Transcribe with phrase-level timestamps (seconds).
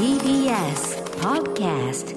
[0.00, 2.16] TBS Podcast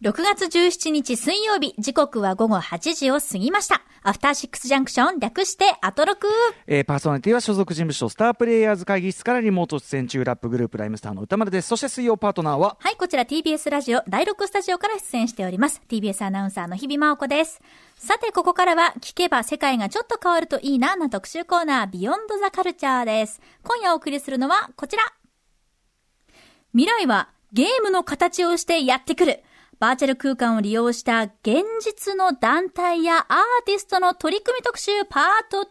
[0.00, 3.82] 6月17日水曜日、時刻は午後8時を過ぎました。
[4.02, 6.26] アフターシックスジャンクション、略してアトロク。
[6.66, 12.78] えーパーソナリティは所属事務所スタープレイヤーズ会議室からリモート出演中ラップグループライムスターの歌丸ですそして水曜パートナーは？
[12.80, 15.82] はい、こちら TBS ラジオ第6スタジオから出演しております。
[15.86, 17.60] TBS アナウンサーの日々真央子です。
[17.98, 23.42] さて、ここからは聞けば世界がちょっと変わるといいなな特集コーナー、ビヨンドザカルチャーです。
[23.62, 25.02] 今夜お送りするのはこちら。
[26.76, 29.42] 未来はゲームの形をしてやってくる。
[29.78, 35.68] バーチャル空間を利用した現実の団体やアーティストの取り組み特集パート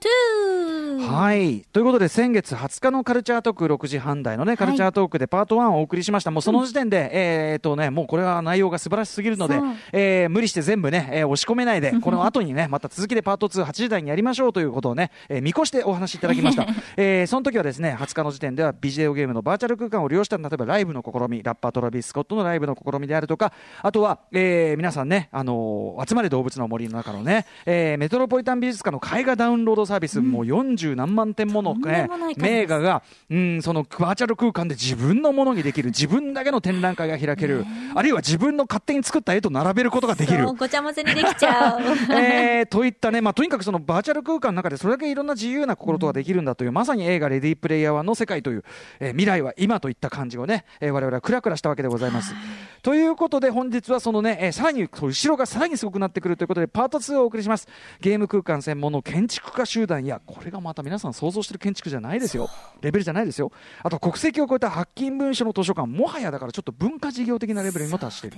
[0.99, 1.07] 2。
[1.07, 1.61] はい。
[1.73, 9.59] ということで先月20日のカルチャートーク6時半台のねカルチャートークでパート1をお送りしました、もうその時点で、えーっとねもうこれは内容が素晴らしすぎるので
[9.91, 23.51] えー無理して全部ね、えー押し込めないで この後にねまた続きでパート28時台にやりましょうということをね、えー見越してお話しいただきました、 えーその時はですね20日の時点ではビデオゲームのバーチャル空間を利用した例えばライブの試みラッパートラビス・スコットのライブの試みであるとか
[23.81, 32.07] あとは、えー皆さんね、あのー集まれ動物の森の中のね、えーメトロポリタン美術館の絵画ダウンロードサービス、もう40何万点もの、ね
[32.37, 40.45] 名画が、うん、そのバーチャル空間で自分のものにできる自分だけの展覧会が開ける、あるいは自分の勝手に作った絵と並べることができる。
[40.53, 41.81] ごちゃ混ぜにできちゃう。
[42.13, 48.63] えーといったね、まあ、とにかくそのバーチャル空間の中でそれだけいろんな自由な心とができるんだという、まさに映画「レディープレイヤー1」の世界という、
[48.99, 52.33] えー未来は今といった感じをね、えー我々はクラクラしたわけでございます。
[52.81, 57.67] ということで本日はそのね、えーさらに後ろがさらにすごくなってくるということでパート2をお送りします。
[57.99, 60.05] ゲーム空間専門の建築家集団。
[60.05, 62.49] やこれがまた皆さん想像してる建築じゃないですよ。
[62.81, 63.51] レベルじゃないですよ。
[63.83, 65.87] あと国籍を超えた発金文書の図書館。
[65.87, 68.37] もはやだからちょっと文化事業的なレベルにも達している。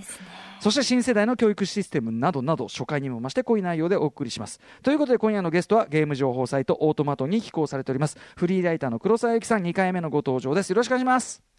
[0.59, 4.59] そして新世代の教育システムなどなど初回にも増して濃い内容でお送りします。
[4.81, 8.17] ということで今夜のゲストはゲーム情報サイトオートマトに寄稿されております。
[8.35, 10.69] フリーライターの黒沢由紀さん2回目のご登場です。
[10.71, 11.56] よろしくお願いします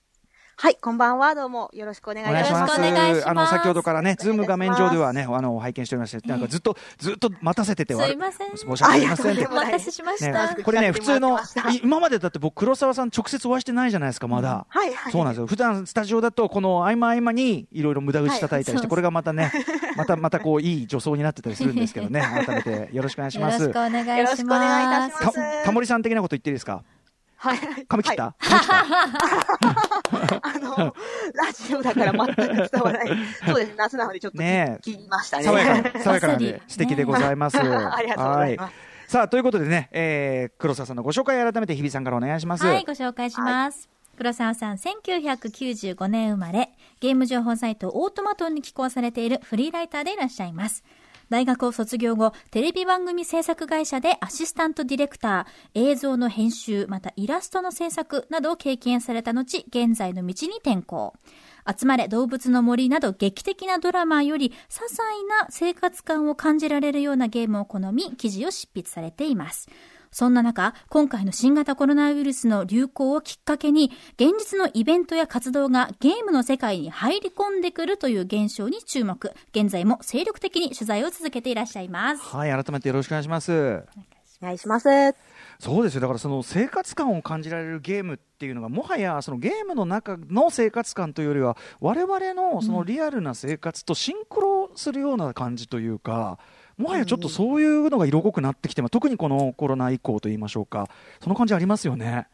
[0.60, 1.36] はい、こんばんは。
[1.36, 2.50] どうもよろしくお願いします。
[2.52, 10.56] よろしくお願いしますあの先ほどからねズーム画面上ではねおあの拝見しておりましてなんかずっとずっと待たせててすいません申し訳ありませんお待たせしました。
[10.56, 11.38] ね、これね、普通の
[11.84, 14.66] 今までだって僕、黒沢さん直接お会いしてないじゃないですか、まだ。
[14.68, 15.12] はいはい。
[15.12, 15.46] そうなんですよ。
[15.46, 19.52] 普段スタジオだと、この合間合間にいろいろ無駄口叩いたりして、はいこれがまたね、
[19.96, 23.90] また、またこう、いい助走になってたりするんですけどね、 改めてよろしくお願いしますよろしくお。
[23.90, 24.18] 願いします。
[24.18, 26.82] よろしくお願いいたしますた、タモリさん的なこと言っていいですか？
[27.40, 27.58] はい。
[27.86, 28.34] 髪切った、
[30.42, 30.94] あの、
[31.34, 33.18] ラジオだから全く伝わらない。
[33.46, 33.74] そうです。
[33.76, 35.44] 夏なのでちょっとねえ切りましたね。
[35.44, 37.56] 爽やか、 爽やかなんで素敵でございます。
[37.58, 37.62] あ
[38.02, 42.66] りがとうございますはさあ、ということでね、えー、黒沢さんのご紹介改めて日比さんからお願いします。
[42.66, 43.88] はい、ご紹介します。
[44.16, 50.82] 黒沢さん、1995年生まれ、ゲーム情報サイトオートマトンに寄稿されているフリーライターでいらっしゃいます。
[51.30, 61.14] 大学を卒業後、テレビ番組制作会社でアシスタントディレクター、映像の編集、またイラストの制作などを経験された後、現在の道に転校。
[61.70, 69.68] 集まれ動物の森など劇的なドラマより些細な生活感を感じられるようなゲームを好み記事を執筆されています。
[70.10, 79.32] そんな中、今回の新型コロナウイルスの流行をきっかけに、現実のイベントや活動がゲームの世界に入り込んでくるという現象に注目。
[79.50, 82.22] 現在も精力的に取材を続けていらっしゃいます。
[82.22, 83.84] はい、改めてよろしくお願いします。
[84.40, 84.88] お願いします。
[85.58, 96.38] そうですよだからその生活感を感じられるゲームっていうのがもはやそのゲームの中の生活感というよりは我々のそのリアルな生活とシンクロするような感じというか。
[96.78, 100.88] もはやちょっとそういうのが色濃くなってきて、まあ特にこのコロナ以降といいましょうか、
[101.22, 102.28] その感じありますよね。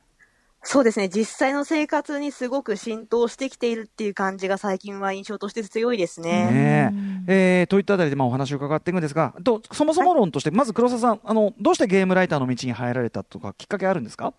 [0.66, 1.10] そうですね。
[1.10, 6.90] 実際の生活にすごく浸透してきているっていう感じが最近は印象として強いですね。
[6.90, 14.32] ねええーといったあたりでまあお話を伺っていくんですが、とそもそも論として、まず黒沢さん、あのどうしてゲームライターの道に入られたとか、きっかけあるんですか？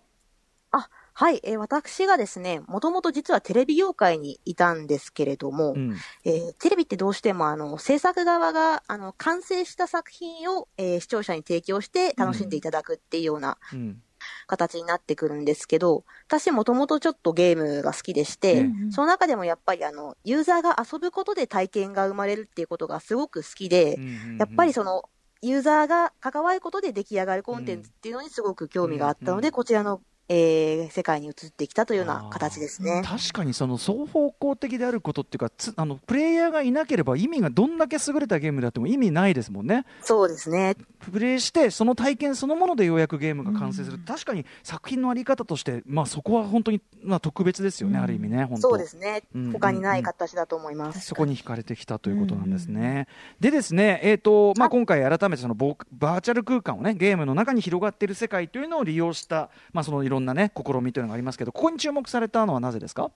[0.72, 0.88] あ、
[1.18, 1.40] はい。
[1.44, 5.96] えー私がですね、もともと実はテレビ業界にいたんですけれども、うん。
[6.26, 14.02] えーテレビってどうしてもあの制作側があの完成した作品を、えー視聴者に提供して楽しんでいただくっていうようなうん。
[14.46, 23.98] 形になってくるんですけど、私もともとちょっとゲームが好きでして、うんその中でもやっぱりあのユーザーが遊ぶことで体験が生まれるっていうことがすごく好きで、
[24.38, 25.04] やっぱりその
[25.40, 29.54] ユーザーが関わることで出来上がるコンテンツっていうのにすごく興味があったので、うん。
[29.54, 33.02] こちらのえー世界に移ってきたというような形ですね。
[33.04, 40.76] 確かにその双方向的であることっていうかつあのプレイヤーがいなければ意味がどんだけ優れたゲームであっても意味ないですもんねそうですね。
[40.98, 49.52] プレイしてその体験そのものでようやくゲームが完成する、確かに作品のあり方として、まあ、そこは本当に、まあ、特別ですよね、うんある意味ね本当そうですねうん。
[49.52, 51.00] 他にない形だと思います。
[51.00, 53.08] そこに惹かれてきたということなんですね。
[53.40, 63.10] でですね、えーとまあ、今回改めてそのボバーチャル空間をねゲームの中に広がっている世界というのを利用した、まあ、そのいろろんなね試みというのがありますけどここに注目されたのはなぜですか？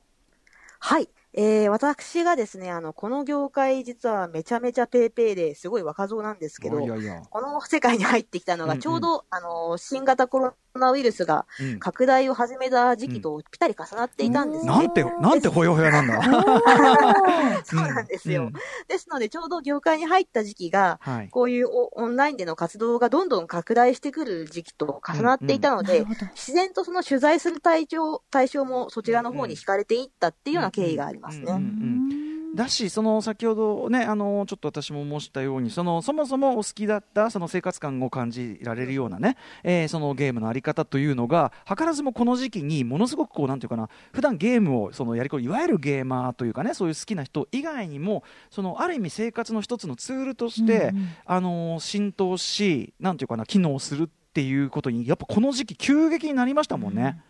[0.78, 1.08] はい。
[1.32, 11.78] えー、私がですね、あの、この業界実はめちゃめちゃペーペーですごい若造なんですけど、いやいやこの世界に入ってきたのがちょうど、あの、新型コロナウイルスがうん。
[11.78, 14.70] 拡大を始めた時期とぴったり重なっていたんですね。
[14.70, 16.20] なんてなんてほよほよなんだ
[17.64, 18.44] そうなんですよ。
[18.44, 18.52] うん。
[18.88, 21.28] ですので、ちょうど業界に入った時期が、はい。
[21.30, 26.26] こういうオオンラインでの活動がどんどん拡大してくる時期と重なっていたので、なるほど。
[26.32, 31.52] 自然とその取材する対象対象もそちらの方に惹かれていったっていうような経緯がありますね。
[31.52, 57.20] うんうんだし、その先ほどね、あのちょっと私も申したように、そのそもそもお好きだったその生活感を感じられるようなね、えーそのゲームのあり方というのが、図らずもこの時期にものすごくこうなんていうかな、普段ゲームをそのやりこいわゆるゲーマーというかね、そういう好きな人以外にも、そのある意味生活の一つのツールとして、うんうんあの浸透し、なんていうかな、機能するっていうことに、やっぱこの時期急激になりましたもんね。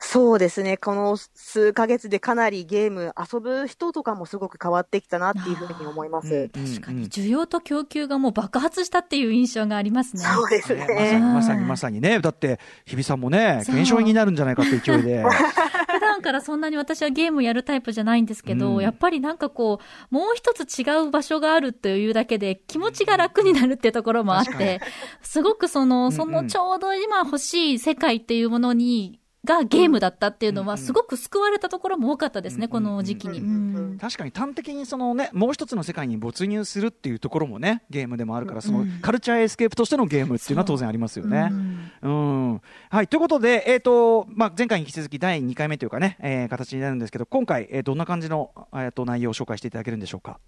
[0.00, 0.76] そうですね。
[0.76, 6.48] この数ヶ月でかなりゲーム遊ぶ人とかもすごく変わってきたなっていうふうに思います。
[6.50, 10.22] 確かに需要と供給がもう爆発したっていう印象がありますね。
[10.22, 11.20] そうですねまさにね。
[11.20, 15.24] まさにまさにね、だって日比さんもね、減少になるんじゃないかって勢いで。
[15.90, 19.80] 普段からそんなに私はゲームやるタイプじゃないんですけど、うんやっぱりなんかこ
[20.10, 24.80] う、もう一つ違う場所があるっていうだけで気持ちが楽になるっていうところもあって、
[25.22, 29.18] すごくその、そのちょうど今欲しい世界っていうものに、
[29.48, 33.98] がゲームだったっていうのは、うんすごく救われたところも多かったですね、うんこの時期に。
[33.98, 41.48] 確かに端的にその、ね、もう一つの世界に没入するっていうところもねゲームでもあるからそのうんカルチャーエスケープとしてのゲームっていうのは当然ありますよね。
[41.50, 41.54] う。
[41.54, 42.08] んう
[42.54, 42.60] ん。
[42.90, 50.38] はい、ということで、えーとまあ、前回に引き続き第2回目というかね、えー形になるんですけど今回、えーどんな感じの、えー、と内容を紹介していただけるんでしょうか？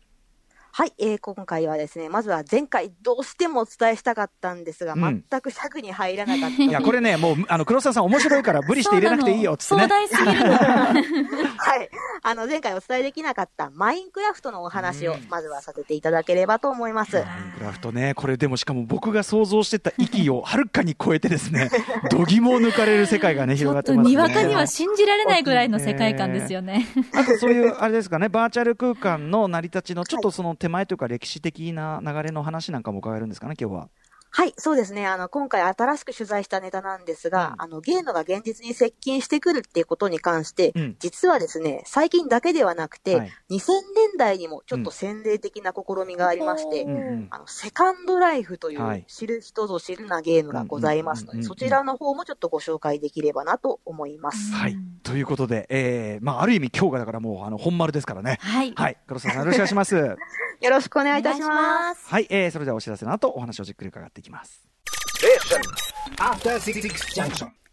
[0.72, 6.62] はい、えー今回はですね、まずは前回どうしてもお伝えしたかったんですが、うん全く尺に入らなかった。
[6.62, 9.82] いやこれねもうあの黒沢さん面白いから無理して入れなくていいよっつってね。
[9.82, 10.56] 壮大すぎるの。
[11.58, 11.90] はい。
[12.22, 17.16] あの、前回お伝えできなかったマインクラフトのお話を、まずはさせていただければと思います。
[17.16, 17.26] マイン
[17.58, 21.70] クラフトね、これでもしかも僕が想像してた域を はるかに超えてですね、
[22.10, 24.10] 度肝を抜かれる世界がね、 広がってますね。
[24.10, 26.86] にわかには信じられないぐらいの世界観ですよね。
[27.14, 33.90] あとそういう、あれですかね、バーチャル空間の成り立ちのちょっとその手前というか歴史的な流れの話なんかも伺えるんですかね、今日は。
[34.32, 35.06] はい、そうですね。
[35.06, 54.52] あの、今回新しく取材したネタなんですが、あの、ゲームが現実に接近してくるっていうことに関して、うん実はですね、最近だけではなくて、はい2000年代にもちょっと先例的な試みがありまして、うんうんあの、セカンドライフといはいう知る人ぞ知るなゲームがございますので、うんうんうんうんそちらの方もちょっとご紹介できればなと思います。
[54.52, 54.76] はい。
[55.02, 58.38] ということで、えー、まあ、ある意味今日がだからもう、あの、本丸ですからね。
[58.40, 58.72] はい。
[58.72, 58.96] はい。
[59.06, 59.96] 黒沢さんよろしくお願いします。
[60.60, 62.02] よろしくお願いいたします。
[62.02, 62.08] す。
[62.08, 62.26] はい。
[62.30, 64.66] えー、それではお知らせの後、お話をじっくり伺っていきます。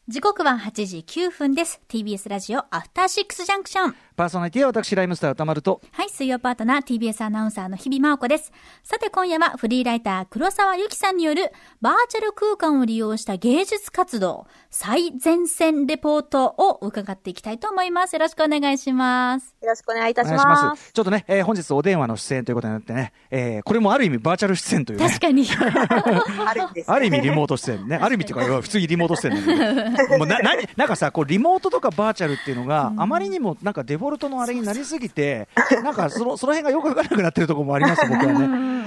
[0.10, 1.82] 時刻は8時9分です。
[1.90, 3.96] TBS ラジオアフターシックスジャンクション。
[4.16, 8.54] パーソナリティは私、ライムスター歌丸と、はい、水曜パートナー TBS アナウンサーの日々真央子です。
[8.84, 11.52] さて今夜はフリーライター黒沢由紀さんによる
[11.82, 18.14] バーチャル空間を利用した芸術活動最前線レポートを伺っていきたいと思います。
[18.14, 19.56] よろしくお願いします。
[19.62, 20.46] よろしくお願いいたします。
[20.46, 20.94] ます。
[20.94, 25.20] ちょっとね、えー本日お電話の出演ということになってね、えーこれもある意味バーチャル出演というね確。
[25.28, 25.46] かに。
[26.88, 27.98] ある意味リモート出演ね。
[28.02, 29.97] ある意味っていうか、普通にリモート出演なんだけど。
[30.18, 35.48] もうな、な、なんかさ、こう、リモートとかバーチャルっていうのが、あまりにもなんかデフォルトのあれになりすぎて、
[35.84, 38.78] なんかその、その辺がよくわからなくなってるところもあります、僕はね。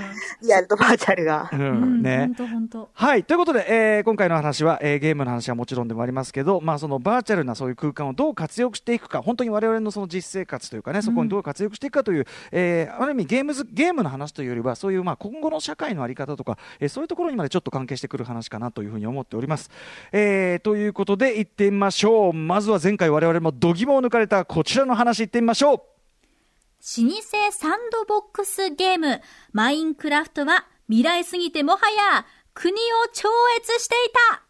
[0.42, 1.56] リアルとバーチャルがう。
[1.56, 2.34] うんん、ね本。
[2.34, 2.88] 当本当。
[2.92, 3.24] はい。
[3.24, 19.70] ということで、えー今回の話は、えーゲームの話はもちろんでもありますけど、まあ、そのバーチャルなそういう空間をどう活用していくか、本当に我々のその実生活というかね、そこにどう活用していくかという、えーある意味ゲームズ、ゲームの話というよりは、そういうまあ今後の社会のあり方とか、えーそういうところにまでちょっと関係してくる話かなというふうに思っております。
[20.12, 22.32] えーということで、行ってみましょう。
[22.34, 25.76] まずは前回我々も度肝を抜かれたこちらの話行ってみましょう。
[25.76, 32.76] 老舗サンドボックスゲーム、マインクラフトは未来すぎてもはや国を
[33.12, 33.28] 超
[33.58, 34.42] 越していた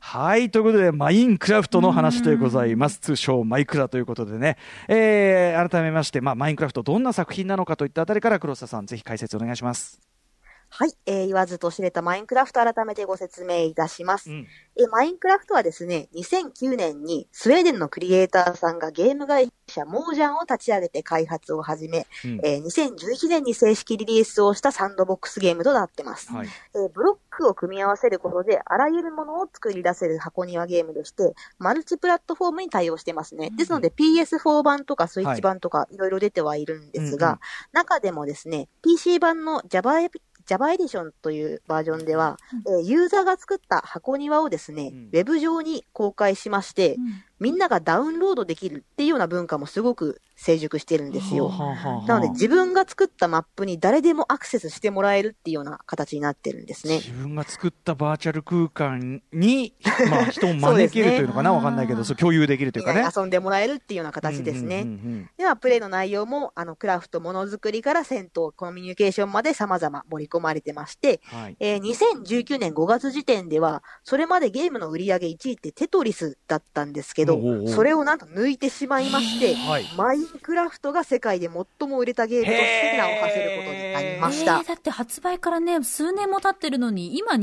[0.00, 0.50] はい。
[0.50, 2.98] ということで、マインクラフトの話でございます。
[2.98, 4.56] 通称マイクラということでね。
[4.88, 10.07] えー、改めまして、まあ、マインクラフトどんな作品なのかといったあたりから黒田さん、ぜひ解説お願いします。
[10.70, 14.30] はい、えー言わずと知れたマインクラフト改めてご説明いたします。
[14.30, 14.46] うん
[14.76, 26.32] えーマインクラフトはですね、2009年にスウェーデンのクリエイターさんがゲーム会社モージャンを立ち上げて開発を始め、うんえー2011年に正式リリースをしたサンドボックスゲームとなってます。
[26.32, 26.48] はい。
[26.74, 33.50] えーブロックを組み合わせることで、あらゆるものを作り出せる箱庭ゲームでして、マルチプラットフォームに対応してますね。
[33.56, 37.38] ですので、PS4 版とかスイッチ版とかいろいろ出てはいるんですが、うんうん
[37.72, 40.00] 中でもですね、PC 版の Java
[40.48, 44.98] Java エディションというバージョンでは、えーユーザーが作った箱庭をですね、うん。
[45.06, 51.50] ウェブ上に公開しまして、うんみんながダウンロードできるっていうような文化もすごく成熟してるんですよ。
[52.06, 56.96] なので自分が作ったマップに誰でもアクセスしてもらえるっていうような形になってるんですね。
[56.96, 59.74] 自分が作ったバーチャル空間に、
[60.10, 63.06] まあ、人を招けるというのかな、わかんないけど、そう共有できるというかね。
[63.16, 64.82] 遊んでもらえるっていうような形ですね。
[64.82, 71.56] うんうんうんでは、プレイの内容も、あの、クラフト、ものづくりから戦闘、コミュニケーションまで様々盛り込まれてまして、うんはい。
[71.60, 79.84] えー2019年5月時点では、それまでゲームの売り上げ1位ってテトリスだったんですけどおうおうお、うそれをなんと抜いてしまいまして、はい。
[79.96, 84.58] マインクラフトが世界で最も売れたゲームとして名を馳せることになりました。
[84.58, 87.38] えーだって発売からね、数年も経ってるのに、今2019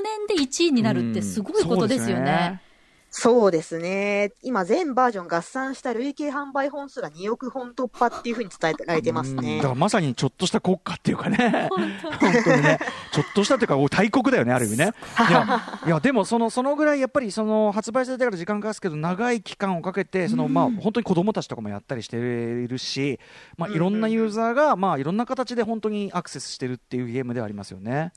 [0.00, 2.62] 年で1位になるってすごいことですよね。
[3.10, 4.32] そうですね。
[4.42, 9.68] 今、全バージョン合算した累計販売本数が2億本突破っていうふうに伝えられてますうんだねか。
[9.68, 11.68] らまさにちょっとした国家っていうかね。
[11.70, 12.78] 本当にね。
[13.12, 14.92] ちょっとしたっていうか、大国だよね、ある意味ね。
[15.28, 23.18] いや、いやでもその、そのぐらいやっぱりその発売されてから時間かかすけど、長い期間をかけて、その、まあ、本当に子供たちとかもやったりしているし、
[23.56, 28.12] まあ、いろんなユーザーが、まあ、いろんな形で本当にアクセスしてるっていうゲームではありますよね。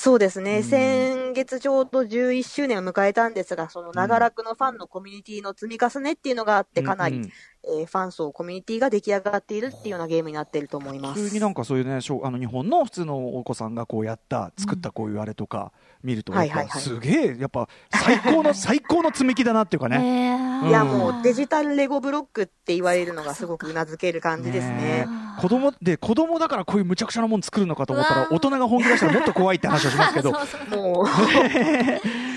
[0.00, 0.62] そうですね、うん。
[0.62, 7.22] 先月ちょうど11周年を迎えたんですが、その長らくのファンのコミュニティの積み重ねっていうのがあって、かなり、うん。
[7.24, 7.30] うん
[7.70, 11.20] えーファン層、コミュニティが出来上がっているっていうようなゲームになっていると思います。
[11.20, 16.68] 普通になんかそういうね、小あの日本の普通のお子さんがこうやった、作ったこういうあれとか見ると、やっぱはいはい。
[16.68, 19.96] はいすげえ、やっぱ最高の、 最高の積み木だなっていうかね。
[19.96, 20.68] えーうん。
[20.68, 25.06] いや、もうデジタルレゴブロックって言われるのがすごく頷ける感じですね。
[25.08, 30.32] え子供で子供だからこういう無茶苦茶なもん作るのかと思ったら大人が本気出したらもっと怖いって話をしますけど。
[30.32, 31.06] もう、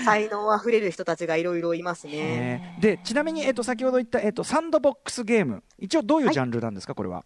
[0.04, 2.12] 才能あふれる人たちがいろいろいますね。
[2.14, 5.62] えーでちなみに、えっと先ほど言った、えっとサンドボックスゲーム。
[5.78, 7.24] 一応どういうジャンルなんですか、これは？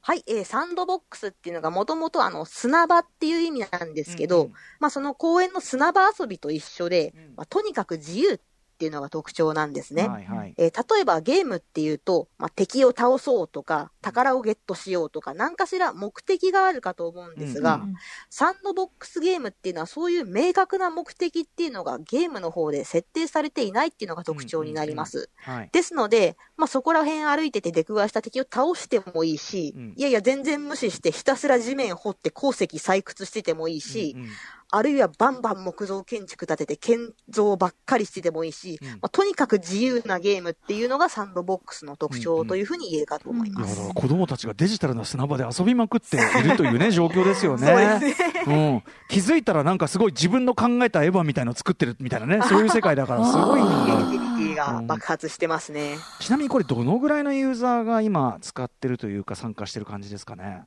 [0.00, 4.52] はい、えーサンドボックスっていうのがもともとあの砂場っていう意味なんですけど、うんうん。
[4.80, 7.34] まあその公園の砂場遊びと一緒で、うん。
[7.36, 8.40] まあ、とにかく自由っ
[8.78, 10.08] ていうのが特徴なんですね。
[10.08, 10.54] はいはい。
[10.56, 17.94] えー例えばゲームっていうと、まあ、敵を倒そうとか、宝をゲットしようとか、何かしら目的があるかと思うんですが、うんうん
[18.30, 25.30] サンドボックスゲームっていうのはそういう明確な目的っていうのがゲームの方で設定されていないっていうのが特徴になります。
[25.36, 25.70] はい。
[25.72, 34.28] ですので、まあ、そこら辺歩いてて出くわした敵を倒してもいいし、うんいやいや全然無視してひたすら地面掘って鉱石採掘しててもいいし、うんうん
[34.70, 43.76] あるいはバンバン木造建築建てて建造ばっかりしててもいいし、うんまあ、とにかく自由なゲームっていうのがサンドボックスの特徴というふうに言えるかと思います。
[43.76, 47.66] だから子供たちがデジタルな砂場で遊びまくっているというね状況ですよね。
[47.66, 53.60] そうですうん、気づいたらなんかすごい自分の考えたエヴァみたいのを作ってるみたいなね そういう世界だからすごい
[54.54, 55.96] が爆発してますね。
[56.20, 60.64] ちなみにこれどのぐらいのユーザーが今使ってるというか参加してる感じですかね。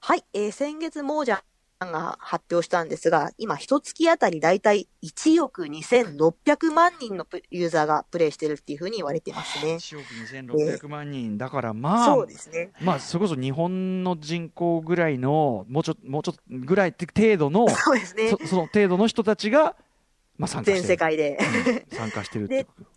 [0.00, 1.53] はい、えー先月モージャン
[1.92, 9.74] が発表したんですが、今一月あたりだいたい1億2600万人のプユーザーがプレイしてるっていうふうに言われてますね。
[9.74, 10.06] 1億
[10.52, 12.72] 2600万人だからまあそうですね。
[12.80, 18.30] まあそれこそ日本の人口ぐらいのもうちょもうちょっとぐらい程度のそうですね。
[18.30, 19.76] そその程度の人たちが
[20.38, 21.38] まあ参加して全る世界で。
[21.88, 22.93] うん参加してるってこと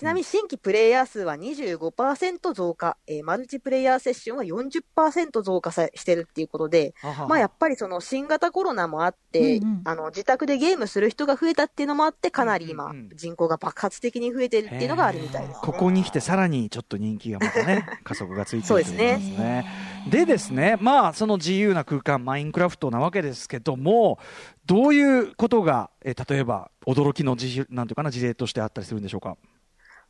[0.00, 6.94] ちなみに新規プレイヤー数は25%増加、えーマルチプレイヤーセッションは40%増加さしてるっていうことで、
[7.28, 15.58] まあやっぱりその新型コロナもあって、うんうんあの自宅でゲームする人が増えたっていうのもあって、かなり今うんうんうん人口が爆発的に増えてるっていうのがあるみたいです、ね。
[15.60, 19.66] ここに来てさらにちょっと人気がまたね 加速がついてるそうですねといますね。
[20.08, 24.18] でですねまあその自由な空間マインクラフトなわけですけども
[24.64, 29.36] どういうことがえ例えば驚きの事例なんていうかな事例としてあったりするんでしょうか？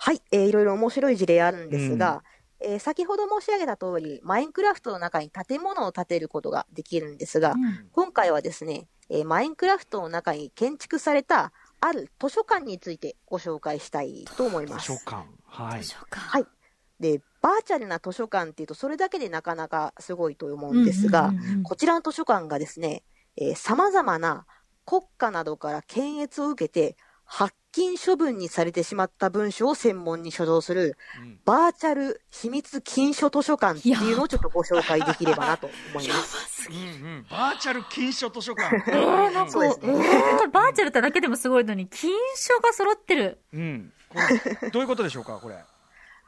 [0.02, 2.24] はい、えーいろいろ面白い事例あるんですが、
[2.58, 7.88] えー先ほど申し上げた通り、マインクラフトの中に建物を建てることができるんですが、うん。
[7.92, 14.90] 今回はですね、えーマインクラフトの中に建築されたある図書館についてご紹介したいと思います。
[14.90, 15.82] 図書館はい。
[15.82, 16.16] 図書館。
[16.18, 16.46] はい。
[16.98, 21.62] で、バーチャルな図書館っていうと、それだけでなかなかすごいと思うんですが、うんうんうんうん。
[21.62, 23.02] こちらの図書館がですね、
[23.36, 24.46] えー様々な
[24.86, 36.68] 国家などから検閲を受けて、発禁処分にされてしまった文書を専門に所蔵する、うんバーチャル秘密禁書図書館っていうのをちょっとご紹介できればなと思います。
[36.70, 36.80] うんう
[37.20, 38.76] んバーチャル禁書図書館。
[38.90, 43.38] えー、なんか、ねえーこれバーチャルってだけでもすごいのに、金書が揃ってる。
[43.52, 43.92] うん。
[44.08, 44.16] こ
[44.62, 45.56] れどういうことでしょうかこれ？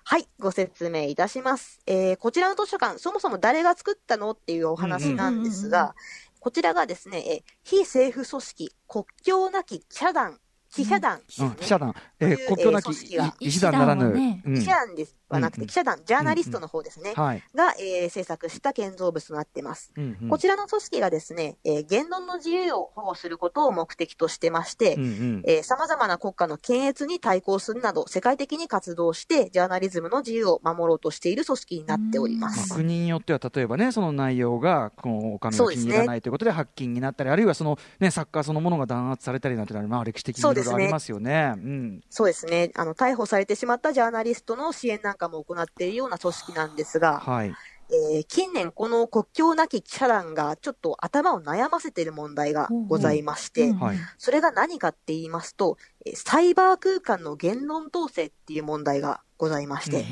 [0.04, 1.80] はい、ご説明いたします。
[1.86, 5.94] えーこちらの図書館、そもそも誰が作ったのっていうお話なんですが、
[6.40, 10.38] こちらがですね、えー非政府組織国境なき記者団
[10.74, 12.90] 記者団、うん、記者団、えー、という国境なき
[13.40, 14.12] 医師団ならぬ、
[14.44, 15.16] 記者団です。
[15.28, 19.92] はなくて、うん記者団、ジャーナリストの方ですね、はい、が、えー制作した建造物となっています。
[19.96, 20.28] うんうん。
[20.28, 25.42] こちらの組織がですね、えー言論の自由を保護することを目的としてまして、うんうん。
[25.46, 32.74] えー様々な国家の検閲に対抗するなど、世界的に活動して、ジャーナリズムの自由を守ろうとしている組織になっておりままあ、す。
[32.74, 41.54] 国によっては例えばねその内容がこのお上が気に入らないということで発禁になったりあるいはその、ね、作家そのものが弾圧されたりなんてのは、まあ、歴史的にいろいろありますよね。
[41.56, 42.00] うん。
[42.10, 42.70] そうですね。
[42.74, 47.58] あの、逮捕されてしまったジャーナリストの支援なんかも行っているような組織なんですが、はい。
[47.90, 53.76] えー近年この国境なき記者団がちょっと頭を悩ませている問題がございまして、
[54.18, 55.76] それが何かって言いますと、
[56.06, 60.10] えーサイバー空間の言論統制っていう問題がございまして、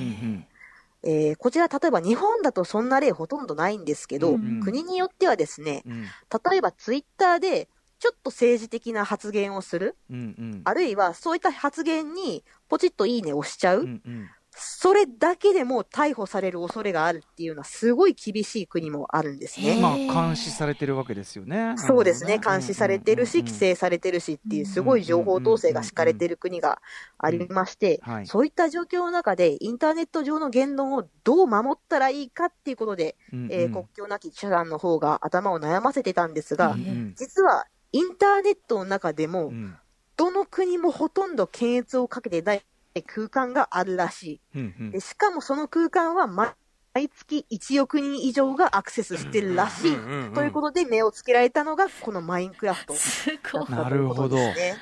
[1.03, 4.61] えーこちら例えば日本だとそんな例ほとんどないんですけど、うん。
[4.61, 6.15] 国によってはですね、うん。
[6.51, 7.69] 例えばツイッターで
[8.01, 10.63] ちょっと政治的な発言をする、うんうん。
[10.65, 14.31] あるいはそういった発言にポチッといいねを押しちゃう、うんうん。
[14.53, 19.79] それだけでも逮捕される恐れがあるっていうのはすごい厳しい国もあるんですね。
[19.81, 21.75] まあ監視されてるわけですよね。
[21.77, 22.39] そうですね。
[22.39, 26.81] 監視されてるし、規制されてるしっていう、すごい情報統制が敷かれてる国が
[27.19, 33.53] ありましてそういった状況の中で、インターネット上の言論をどう守ったらいいかっていうことで、うんうん。
[33.53, 37.15] えー国境なき記者団の方が頭を悩ませてたんですがうん、うん。
[37.17, 39.77] 実は、インターネットの中でもう、ん
[40.17, 42.63] どの国もほとんど検閲をかけてない
[43.07, 44.91] 空間があるらしうんうんい。
[44.93, 49.97] でしかもその空間は毎月1億人以上がアクセスしてるらしい。
[50.35, 52.95] ということで目をつけられたのが、このマインクラフト。
[52.95, 53.71] すごい。
[53.71, 54.37] なるほど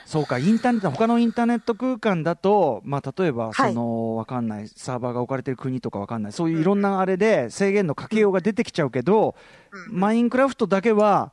[0.07, 9.37] そうか、インターネット、他のインターネット空間だと、まあ、例えば、はいその、わかんない、サーバーが置かれてる国とかわかんない、そういういろんなあれで制限のかけようが出てきちゃうけど、
[9.71, 11.33] うんマインクラフトだけは、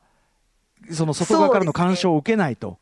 [0.92, 2.78] その外側からの干渉を受けないと。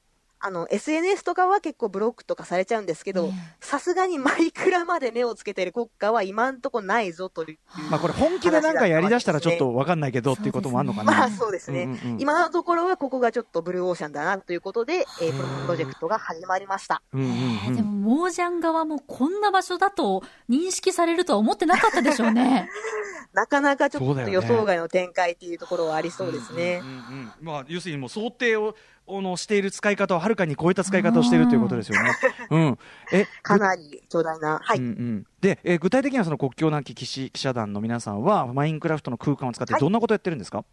[0.47, 7.59] あの、SNS とかは結構ブロックとかされちゃうんですけどうん、さすがにマイクラまで目をつけてる国家は今んとこないぞという。
[7.91, 11.13] まあ、これ本気でなんかやりだしたらちょっとわかんないけどっていうこともあるのかな。
[11.13, 11.85] まあそうですね。
[11.85, 17.03] うんうんうん今のところはここがちょっとブルーオーシャンだなということで、えープロジェクトが始まりました。
[17.13, 17.29] うんうん
[17.69, 22.69] うんでも、モージャン側もこんな場所だと認識されるとは思ってなかったでしょうね。
[23.33, 26.89] なかなかちょっと予想外の展開っていうところはありそうですねうん。
[26.89, 32.11] うんうんまあ、要するにもう想定ををのしている使い方をはるかに超えた使い方をしているということですよね。
[32.51, 32.79] うん、
[33.13, 34.61] えかなり巨大な。
[34.63, 34.79] はい。
[34.79, 39.81] うんうん、で、えー具体的にはその国境なき記者記者団の皆さんはマインクラフトの空間を使ってはい。
[39.81, 40.65] どんなことやってるんですか、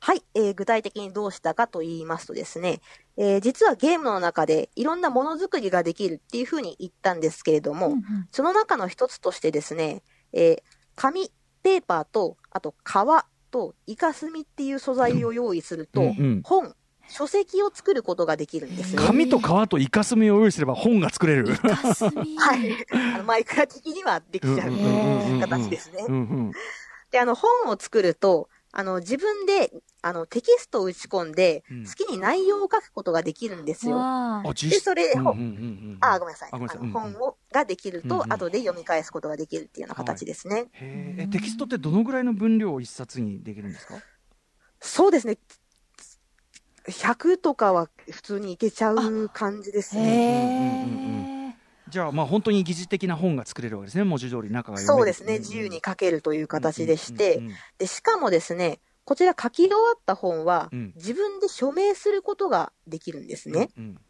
[0.00, 2.80] はい、えー具体的にどうしたかと言いますとですね、
[3.16, 8.28] えー実はゲームの中でいろんなものづくりができるっていうふうに言ったんですけれども、うんうん。
[8.30, 10.62] その中の一つとしてですね、えー
[10.96, 11.30] 紙、
[11.62, 16.40] ペーパーと、あと革とイカスミっていう素材を用意すると、うんうん。
[16.42, 16.74] 本、
[17.08, 19.02] 書籍を作ることができるんですね。
[19.06, 21.56] 紙と革とイカスミを用意すれば本が作れる。
[21.56, 22.86] 霞 はい。
[23.14, 26.10] あのマイクラ的にはできちゃううんうんうんうん形ですねう。
[26.12, 26.52] んうん
[27.12, 33.96] で、あの、本を作ると、あの、自分で、あの、テキストを打ち込んでうん、好きに内容を書くことができるんですよ。
[33.96, 35.40] わああ実で、それ、うんうんうんう
[35.94, 36.48] んあ、ごめんなさい。
[36.52, 40.66] あごめんなさいうんの本をができると、うんうん後で読み返すことができるっていうような形ですね。
[40.80, 43.94] えテキストってどのぐらいの分量を一冊にできるんですか？
[44.80, 45.38] そうですね。
[46.88, 51.54] 100とかは普通にいけちゃう感じですへね。
[51.88, 51.90] え。
[51.90, 55.38] じゃあまあ本当に疑似的な本が作れるわけですね文字通り中が読めるそうですね。
[55.38, 63.68] 自由に書けるという形でしてうんうんうん、で、しかもですね、こちら書き終わった本はうん、自分で署名することができるんですね。
[63.76, 64.00] うん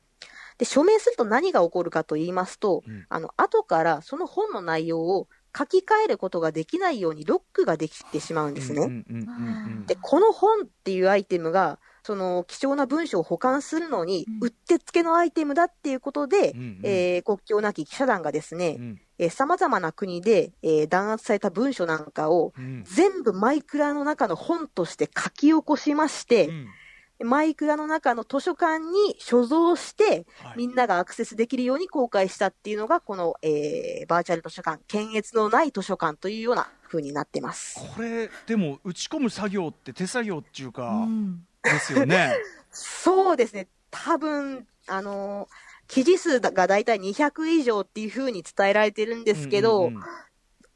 [0.58, 8.82] で、署名すると何が起こるかと言いますと、うんあの、後からその本の内容を書き換えることができないようにロックができてしまうんですね。
[8.82, 16.81] うんうんうんうんで、この本っていうアイテムが、その貴重な文章を保管するのにうってつけのアイテムだっていうことで、うんうん。
[16.85, 19.01] えー国境なき記者団がですねう、ん。
[19.19, 22.85] えー様々な国で、えー弾圧された文書なんかを、うん。
[22.87, 26.53] 全部マイクラの中の本として書き起こしましてう、
[27.25, 27.29] ん。
[27.29, 30.59] マイクラの中の図書館に所蔵して、はい。
[30.59, 37.81] みんながアクセスできるように公開したっていうのが、この、えーバーチャル図書館、検閲のない図書館というような風になってます。
[37.97, 42.37] これでも打ち込む作業って手作業っていうか、うんですよね。
[42.70, 43.68] そうですね。
[43.90, 50.02] 多分、あのー記事数がだいたい200以上っていう風に伝えられてるんですけど、うんうんうん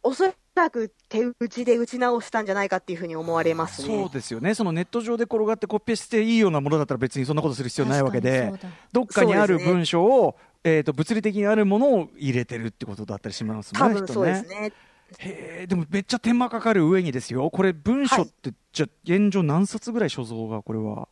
[0.02, 4.08] おそらく手打ちで打ち直したんじゃないかっていう風に思われますそうね。
[4.10, 8.50] ですよね、そのネット上で転がってコピペしていいようなものだったら別にそんなことする必要ないわけで
[8.92, 14.72] どっかにある文章を、えー、と物理的にあるものを入れてるってことだったりしますもんね、多分そうですね。
[15.18, 21.08] へーでもめっちゃ手間かかる上にですよ、これ、文書って、じゃあ現状、何冊ぐらい所蔵が、これは？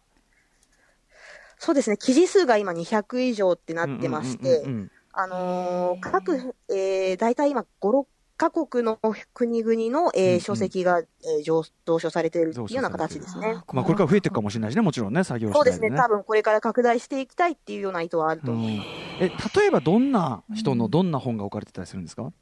[1.59, 8.07] そうですね、記事数が今200以上ってなってましてうんうんうんうん、あのー各、えー、大体今5、6
[8.37, 9.01] カ国の
[9.35, 13.55] 国々の、えーうんうん書籍が、えー上蔵書されているっていうような形ですね。
[13.73, 15.55] まあ、これから増えていくかもしれないしね、もちろんね、作業ね。
[15.55, 18.89] そうですね、多分これから拡大していきたいっていうような意図はあるとうん思います。
[19.21, 22.33] え例えばどんな人のどんな本が置かれてたりするんですか、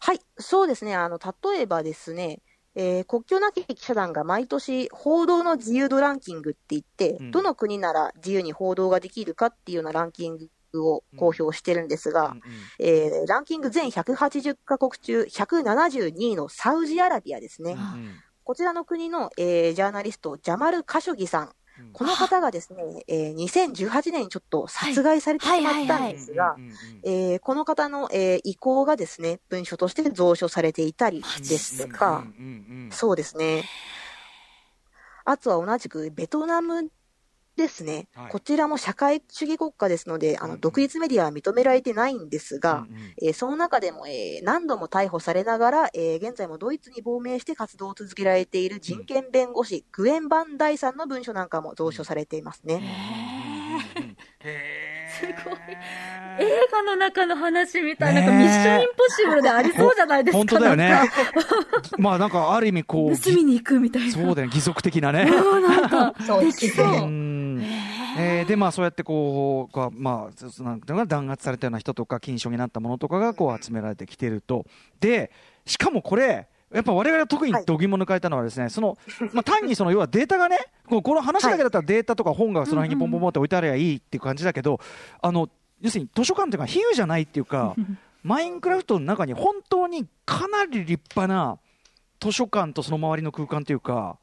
[0.00, 2.40] はい、そうですね、あの、例えばですね、
[2.74, 10.38] えー国境なき記者団が毎年報道の自由度ランキングって言って、うんどの国なら自由に報道ができるかっていうようなランキン
[10.72, 12.40] グを公表してるんですが、うん
[12.78, 17.72] えーランキング全180カ国中172位のサウジアラビアですね。
[17.72, 21.52] うんこちらの国の、えージャーナリスト、ジャマル・カショギさん。
[21.80, 21.92] うん。
[21.92, 26.56] この方がですね、えー2018年にちょっと殺害されてしまったんですが
[27.40, 31.24] この方の、えー意向がですね、文書として蔵書されていたりで
[31.58, 32.24] すとか、
[32.90, 33.64] そうですね。
[35.24, 36.90] あとは同じくベトナム
[37.60, 38.08] ですね。
[38.14, 52.80] はいこちらも社会主義国家ですので、あの、うんうん独立メディアは認められてないんですが、うんうんえーその中でも、えー何度も逮捕されながら、えー現在もドイツに亡命して活動を続けられている人権弁護士、グエン・バンダイさんの文書なんかも蔵書されていますね。
[54.40, 55.54] へーすごい
[56.38, 60.38] 映画の中の話みたいな、なんかミッションインポッシブルでありそうじゃないですか。
[60.38, 61.14] 本当だよねなんか。
[61.98, 64.12] まあなんかある意味こう、盗みに行くみたいな。
[64.12, 65.24] そうだよね、義足的なね。
[65.28, 66.88] うんなんか、そうできそうう。
[67.10, 67.29] ん
[68.20, 74.64] えーでまあそうやってこうがまあそなんていうのかな弾圧されたような人とか禁書になったものとかがこう集められてきてると。
[75.00, 75.30] で
[75.66, 77.64] しかもこれやっぱ我々が特にはい。
[77.64, 78.96] 度肝抜かれたのはですね、その
[79.32, 84.80] まあ単にその要はデータがねこうこの話だけだったらデータとか本がその辺にポンポンポンって置いてあればいいっていう感じだけど、
[85.20, 85.48] あの
[85.80, 87.74] 要するに図書館っていうか比喩じゃないっていうか
[88.22, 91.58] マインクラフトの中に本当にかなり立派な
[92.20, 94.18] 図書館とその周りの空間っていうか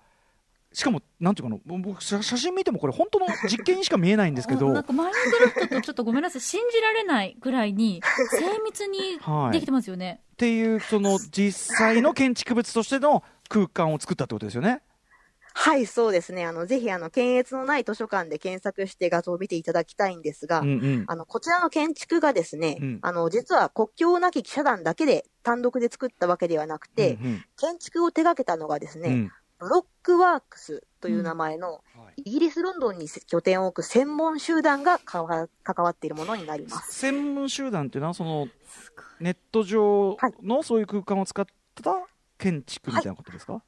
[0.74, 8.02] しかもなんていうかな僕写写真見てもこれ本当の実験にしか見えないんですけど なんかマインクラフトとちょっとごめんなさい、信じられないぐらいに
[8.32, 9.20] 精密に
[9.52, 10.22] できてますよね。
[10.34, 14.82] っていうその実際の建築物としての空間を作ったってことですよね。
[15.60, 16.46] はい、そうですね。
[16.46, 31.80] あの、ぜひ、あの、検閲のない図書館で検索して画像を見ていただきたいんですが、うんうんあの、こちらの建築がですね、うんあの、実は国境なき記者団だけで単独で作ったわけではなくて、うん建築を手掛けたのがですね、うんうんブロックワークスという名前の、は
[32.18, 32.22] い。
[32.22, 37.00] イギリス・ロンドンに拠点を置く専門集団が関わっているものになります。
[37.00, 38.48] 専門集団っていうのはその
[39.20, 41.46] ネット上のそういう空間を使っ
[41.84, 43.62] た建築みたいなことですか、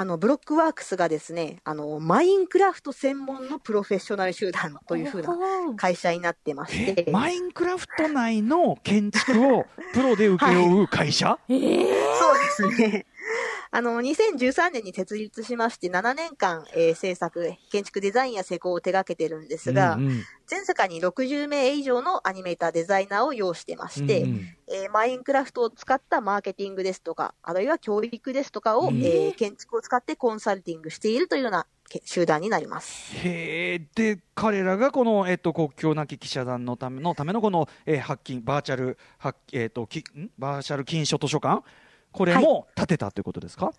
[0.00, 5.28] あの、ブロックワークスがですね、あの、マインクラフト専門のプロフェッショナル集団というふうな
[5.74, 13.06] 会社になってまして、えマインクラフト内の建築をプロで請け負う会社、ええそうですね。
[13.70, 20.24] あの、2013年に設立しまして、7年間、えー制作、建築デザインや施工を手掛けてるんですが、うんうん。
[20.46, 24.56] 全世界に60名以上のアニメーター、デザイナーを擁してまして、うんうん。
[24.68, 29.00] えーマインクラフトを使ったマーケティングですとか、あるいは教育ですとかを、うん。
[29.02, 33.14] えー建築を使ってコンサルティングしているというようなけ集団になります。
[33.16, 40.30] へえで彼らがこの、えっと、国境なき記者団のためのためのこの、えー、発金バーチャル発、えっときん？
[40.38, 41.64] バーチャル金書図書館
[42.12, 43.72] これも建てたということですか、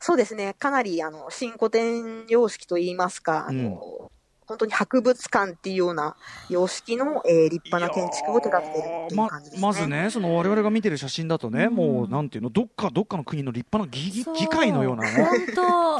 [0.00, 0.54] そうですね。
[0.54, 4.10] かなり、あの、新古典様式といいますか、あの、
[4.50, 6.16] 本当に博物館っていうような
[6.48, 9.62] 様式の、えー立派な建築を手掛けているっていう感じですね。
[9.62, 15.28] ままずね、その我々が見てる写真だとね、うんもうなんていうの、どっかどっかの国の立派な議議会のようなね。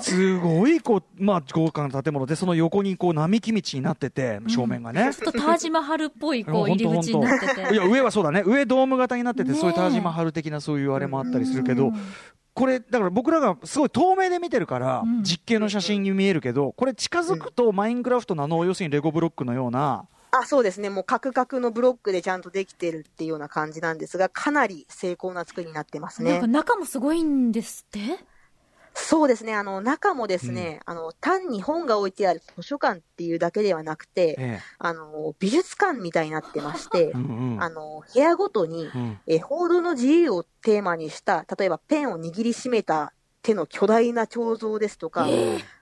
[0.03, 5.15] すごいこう、まあ、豪華な建物で、その横にこう並木道になってて、正面がね。
[5.15, 7.75] ちょっとタージマハルっぽい、こう、いや入り口になってて。
[7.75, 12.01] いや上はそうだね上ドーム型になってて、そういうタージマハル的なそういうあれもあったりするけど、うん
[12.61, 20.91] これだから僕らがすごい遠目で見てるから、うん実景の写真に見えるけどこれ近づくとマインクラフトのあの要するにレゴブロックのようなあ、そうですね。
[20.91, 26.47] もうカクカクのブロックでちゃんとできてるっていうような感じなんですが、かなり精巧な作りになってますねなんか。
[26.47, 28.01] 中もすごいんですって？
[28.95, 29.55] そうですね。
[29.55, 37.63] あの、中もですね、あの、単に本が置いてある図書館っていうだけではなくて、えあの、美術館みたいになってましてえ、うんうん。
[37.63, 39.19] あの、部屋ごとに、うん。
[39.27, 45.27] えー報道の自由をテーマにした、例えばペンを握りしめた手の巨大な彫像ですとか、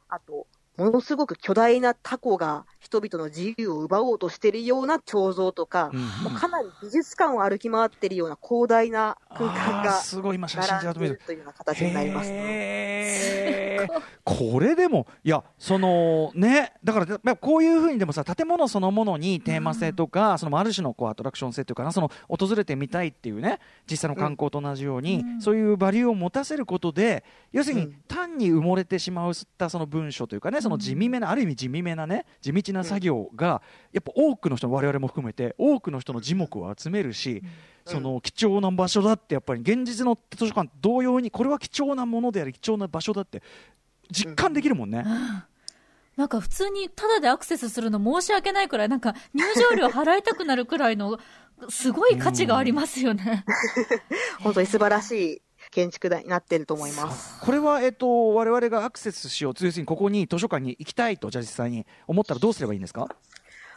[0.09, 0.47] あと、
[0.79, 12.31] ものすごく巨大なタコが人々の自由を奪おうとしているような彫像とか、うんかなり美術館を歩き回っているような広大な空間がすごい今写真並んでるというような形になります。
[12.31, 13.88] ね。
[14.25, 23.59] これでもいやそのねだからこういうふうにでもさ建物そのものにテーマ性とか、そのある種のこうアトラクション性というかなその訪れてみたいっていうね
[23.91, 27.95] 実際の観光と同じように、そういうバリューを持たせることで要するにうん。
[28.09, 37.42] 単に埋もれてしまったその文章というかねその地味めな、ある意味地味めなね地道な作業がやっぱ多くの人我々も含めて多くの人の耳目を集めるし、
[37.87, 43.42] その貴重な場所だってやっぱり現実の図書館同様にこれは貴重なものであり貴重な場所だって
[44.11, 45.04] 実感できるもんね。
[46.16, 51.18] なんか普通にタダでアクセスするの申し訳ないくらい、なんか入場料払いたくなるくらいの、
[51.68, 53.44] すごい価値がありますよね。
[54.42, 57.40] 本当に素晴らしい建築になっていると思います。
[57.40, 63.09] これは、えっと、我々がアクセスしよう、要するにここに図書館に行きたいと、じゃあ実際に思ったらどうすればいいんですか？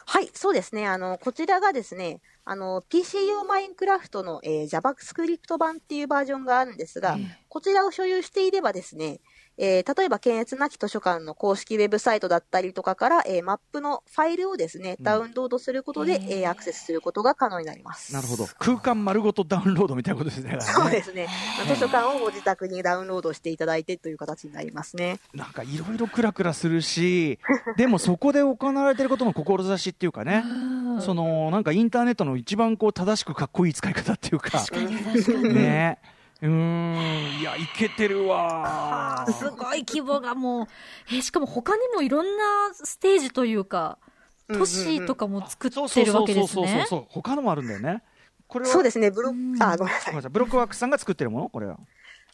[0.06, 0.88] はい、そうですね。
[0.88, 7.18] あの、こちらがですね、あの、PC 用マインクラフトの、えー JavaScript 版っていうバージョンがあるんですが、
[7.50, 9.20] こちらを所有していればですね、
[9.58, 18.14] えー例えば検閲なき図書館の公式ウェブサイトだったりとかから、えーマップのファイルをですね、ダウンロードすることで、えーアクセスすることが可能になります。
[18.14, 18.48] なるほど。
[18.60, 20.58] 空間丸ごとダウンロードみたいなことですね。
[20.62, 21.28] そうですね。
[21.68, 25.20] 図書館をご自宅にダウンロードしていただいてという形になりますね。
[25.34, 27.40] なんかいろいろクラクラするし、
[27.78, 30.44] でもそこで行われていることの志っていうかね、
[31.02, 35.56] そのなんかインターネットの一番こう正しくかっこいい使い方っていうか、確かに確かに。
[35.56, 36.00] ね。
[36.42, 39.26] うーん、いや、いけてるわ。
[39.28, 40.68] すごい規模がもう、
[41.10, 44.00] えーしかも他にもいろんなステージというか、
[44.48, 46.48] 都市とかも作ってるわけですね。
[46.48, 48.04] そうそうそうそう、他のもあるんだよね。
[48.48, 50.16] これはそうですね、ブロッうんク、あ、ごめんなさいごめん。
[50.18, 51.50] なさいブロックワークスさんが作ってるもの？
[51.50, 51.80] これは。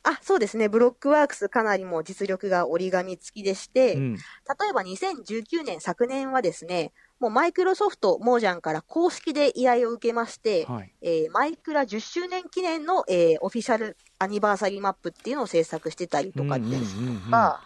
[0.10, 0.70] あ、そうですね。
[0.70, 4.16] ブロックワークスかなりもう実力が折り紙付きでして、うん。
[4.16, 4.20] 例
[4.70, 10.94] えば2019年、昨年はですね、もうマイクロソフト、モージャンから公式で依頼を受けまして、はい。
[11.02, 17.62] えーマイクラ10周年記念の、えーオフィシャルアニバーサリーマップっていうのを制作してたりとかですうんうんうんうんとか、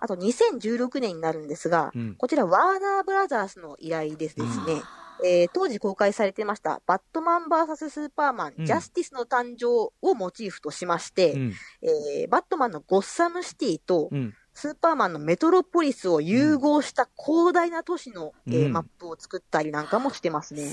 [0.00, 4.80] あと2016年になるんですが、うんこちらワーナーブラザースの依頼ですですね、
[5.24, 8.66] えー当時公開されてました、バットマン VS スーパーマン、うん。
[8.66, 11.52] ジャスティスの誕生をモチーフとしまして、うん。
[11.82, 20.72] えーバットマンのゴッサムシティと、うんスーパーマンのメトロポリスを融合した広大な都市の、えーうんマップを作ったりなんかもしてますね。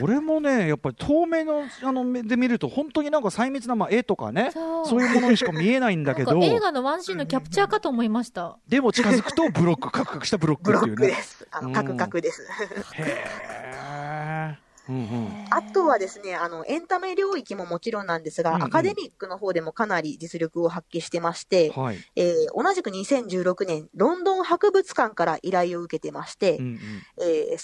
[0.00, 8.58] これもね、やっぱり透明のあの目で見ると、本当になんか細密な、まあ、絵とかね、そうそういうものにしか見えないんだけど なんか、映画のワンシーンのキャプチャーかと思いました。
[8.66, 11.06] でも近づくとブロック、カクカクしたブロックブロっていうね。
[11.06, 11.46] ックです。
[11.50, 12.46] あうんの、カクカクです。
[12.94, 15.46] へーうんうん。
[15.50, 21.98] あとはですね、あの、エンタメ領域ももちろんなんですが、うんうんアカデミックの方でもかなり実力を発揮してまして、はい。
[22.16, 26.78] えー同じく2016年、ロンドン博物館から依頼を受けてまして、うんうん。
[27.22, 27.58] えー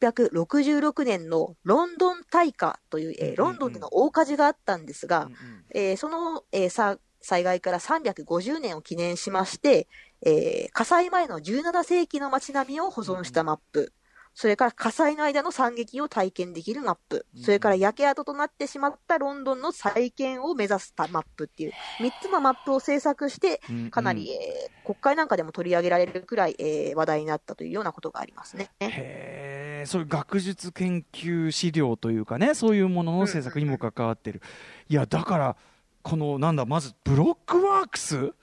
[0.00, 5.28] 1666年のロンドン大火という、えーロンドンでの大火事があったんですが、
[5.74, 9.88] えーその、えーさ災害から350年を記念しまして、
[10.22, 13.92] えー火災前の17世紀の街並みを保存したマップ、
[14.38, 23.90] それから火災の間の惨劇を体験できるマップ、それから焼け跡となってしまったロンドンの再建を目指したマップっていう、3つのマップを制作して、うん。
[23.90, 28.70] かなり、えー国会なんかでも取り上げられるくらい、えー話題になったというようなことがありますね。
[28.80, 29.88] へー。
[29.88, 34.42] そういう学術研究資料というかねそういうものの制作にも関わってる、
[34.90, 35.56] いやだから
[36.02, 38.34] このなんだまずブロックワークス？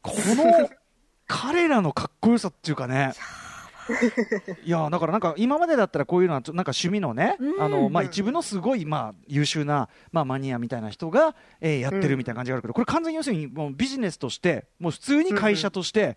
[0.00, 0.70] この
[1.26, 3.12] 彼らのかっこよさっていうかね
[4.64, 16.16] いやだからなんか今までだったらこういうのはなんか趣味のね、うんあのまあ、一部のすごいまあ優秀な、まあ、マニアみたいな人が、えーやってるみたいな感じがあるけど、これ完全に要するにもうビジネスとしてもう普通に会社として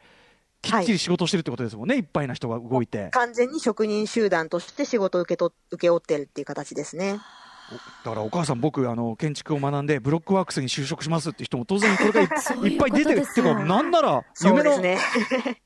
[0.61, 3.09] きっちり仕事をしてるってことですもんね、い、っぱいな人が動いて。
[3.11, 7.19] 完全に職人集団として仕事を受けと受け負ってるっていう形ですね。
[8.03, 12.27] だからお母さん僕あの建築を学んでブロックワークスに就職しますって人も当然これがいっ
[12.77, 14.97] ぱい出てるっていうかなんなら夢のね。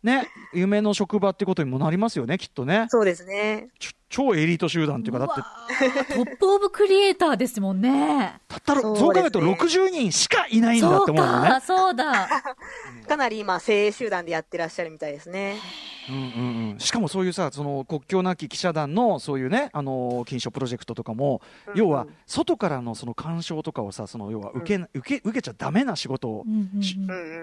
[0.02, 3.70] ね夢の職場ってことにもなりますよねきっとねそうですね。
[4.10, 5.36] 超エリート集団っていうかだっ
[6.08, 8.40] てトップオブクリエイターですもんね。
[8.48, 12.28] たったろそう考えるとですね60人しかいないんだって思うもんねか、そうだ。
[13.10, 15.58] かなり今、精鋭集団でやってらっしゃるみたいですね。
[16.10, 26.70] うんうんうん、しかもそういうさその国境なき記者団のそういうねあの金賞プロジェクトとかも、うん要は外からのその干渉とかをさその要は受け,、受け受けちゃダメな仕事を、うん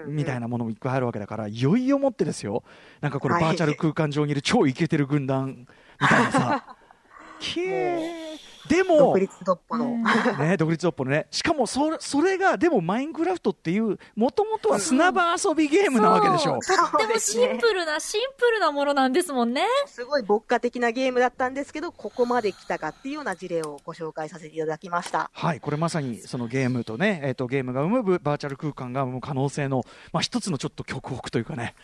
[0.07, 2.63] うんみたいなものもいっぱいあるわけだからいよいよもってですよ。
[2.99, 3.43] なんかこれはい。
[3.43, 5.67] バーチャル空間上にいる超イケてる軍団
[6.01, 6.75] みたいなさ。
[7.39, 8.26] きえ
[8.67, 9.85] でも独、立独歩の。
[9.85, 16.59] うんね、独立トップのね、しかもそれそれが、でも、マインクラフトっていう、もともとは砂場遊びゲームなわけでしょ。
[16.61, 19.63] そうとってもシンプルな、シンプルなものなんですもんね。
[19.85, 25.29] すごい牧歌的なゲームだったんですけど、ここまで来たかっていうような事例をご紹介させていただきました。
[25.33, 31.75] はい、これまさにそのゲームとね、えっ、と、ゲームが生むバーチャル空間が生む可能性の、まあ、一つのちょっと極北というかね、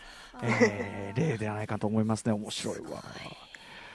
[0.42, 2.32] えー例ではないかと思いますね。
[2.32, 3.02] 面白いわ。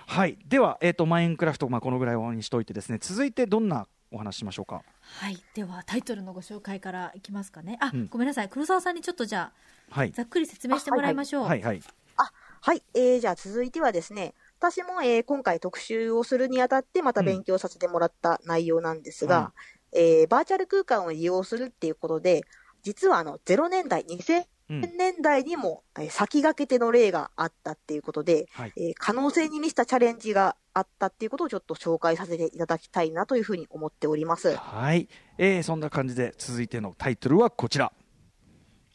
[0.09, 4.81] はい、では、えっ、と、マインクラフト、まあ、このぐらいにしておいてですね、続いてどんなお話ししましょうか？
[5.01, 5.37] はい。
[5.53, 7.77] では、タイトルのご紹介からいきますかね。
[7.79, 8.49] あ、うんごめんなさい。
[8.49, 9.51] 黒沢さんにちょっとじゃ
[9.91, 10.11] あ、はい。
[10.11, 11.45] ざっくり説明してもらいましょう。
[11.45, 11.81] はい、はい。
[12.17, 12.81] あ、はい。
[12.95, 19.53] えー、じゃあ続いてはですね、私も、えー今回特集をするにあたってまた勉強させてもらった内容なんですが、
[19.91, 22.41] えーバーチャル空間を利用するっていうことで、
[22.81, 24.81] 実はあの、0年代、2000うん。
[24.81, 28.73] 年代にも、えー先駆けての例があったっていうことで、はい。
[28.77, 34.55] えー可能性に満ちたチャレンジがあったっていうことをちょっと紹介させていただきたいなというふうに思っております。
[34.55, 35.09] はい。
[35.37, 37.91] えーそんな感じで、続いてのタイトルはこちら。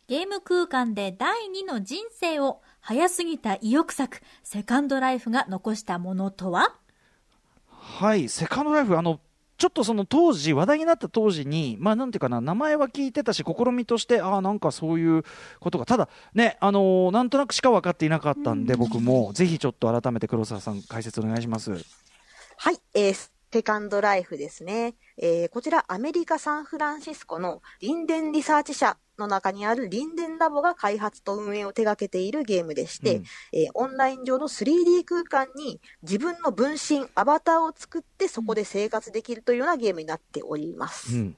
[0.07, 6.77] ゲーム空間で第二の人生を早すぎた意欲作、セカンドライフが残したものとは？
[7.67, 9.21] はい、セカンドライフ、あの、
[9.57, 15.23] ちょっとその当時、話題になった当時に、まあなんていうかな、名前は聞いてたし、試みとして、ああ、なんかそういう
[15.61, 21.73] ことが、ただね、あのーなんとなくしか分かっていなかったんで、僕も、ぜひちょっと改めて黒沢さん、解説お願いします。
[22.57, 24.97] はい、えーセカンドライフですね。
[25.17, 41.17] えーこちらアメリカ・サンフランシスコのリンデンリサーチ社の中にあるリンデンラボが開発と運営を手掛けているゲームでして、うんえーオンライン上の 3D 空間に自分の分身、アバターを作ってそこで生活できるというようなゲームになっております。
[41.17, 41.37] うん。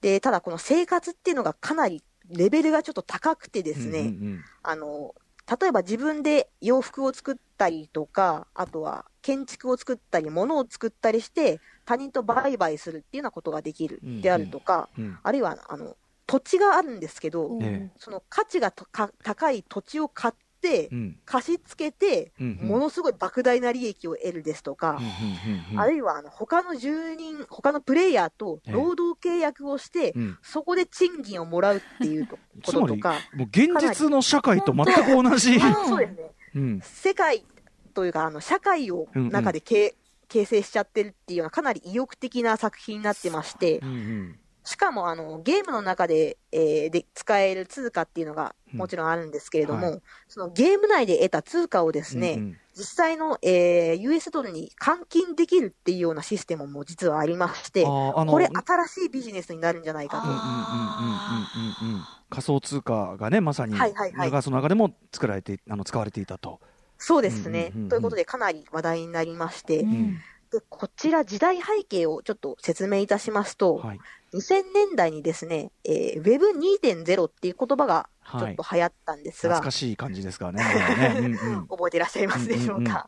[0.00, 5.14] で、ただこの生活っていうのがかなりレベルがちょっと高くてですね、うんうんあの、
[5.48, 14.20] 例えば自分で洋服を作ったりとか、あとは建築を作ったり、物を作ったりして、他人と売買するっていうようなことができるうん。
[14.20, 15.04] であるとか、うん。
[15.04, 15.18] うん。
[15.22, 20.34] あるいは、あの、土地があるんですけど、えその価値が高い土地を買っ
[21.24, 22.68] 貸し付けて、うんうん。
[22.68, 25.00] ものすごい莫大な利益を得るですとか、うんうん
[25.72, 30.38] うんあるいはあの他の住人、他のプレイヤーと労働契約をして、うん。
[30.42, 35.58] そこで賃金をもらうっていうと こととか、もう現実の社会と全く同じ。
[35.60, 36.30] あそうですね。
[36.54, 36.80] うん。
[36.82, 37.44] 世界
[37.94, 39.30] というか、あの、社会をうんうん。
[39.30, 39.94] 中で形,、
[40.28, 48.78] 形成しちゃってるっていうような、かなり意欲的な作品になってましてう、んしかも、あの、ゲームの中で、えーで、使える通貨っていうのがうん。
[48.80, 52.56] もちろんあるんですけれども、はそのゲーム内で得た通貨をですね、うんうん。
[52.74, 60.28] 実際の、えー US ドルに換金できるっていうようなシステムも実はありまして、これ新しいビジネスになるんじゃないかと。
[60.28, 60.56] うんうんうんうん
[61.84, 62.04] うんうんうん。
[62.28, 64.30] 仮想通貨がねまさにはいはいはい。
[64.30, 66.60] 長その中でも作られてあの使われていたと。
[66.98, 67.88] そうですね、うんうんうんうん。
[67.90, 70.16] ということでかなり話題になりまして、うん。
[70.50, 74.00] でこちら時代背景をちょっと説明いたしますと、はい
[74.36, 80.64] 2000年代にですね、えー、Web2.0 っていう言葉がちょっと流行ったんですが、懐かしい感じですからね。
[80.64, 82.80] ねうんうん 覚えていらっしゃいますでしょうか。
[82.80, 83.06] うんうんうん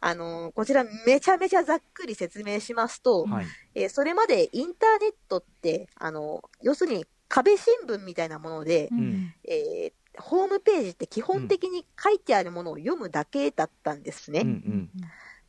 [0.00, 14.40] あのーこちらめちゃめちゃざっくり説明しますと、はいえーそれまでインターネットって、あのー要するに壁新聞みたいなもので、んえーホームページって基本的に書いてあるものを読むだけだったんですね。
[14.40, 14.90] うんうん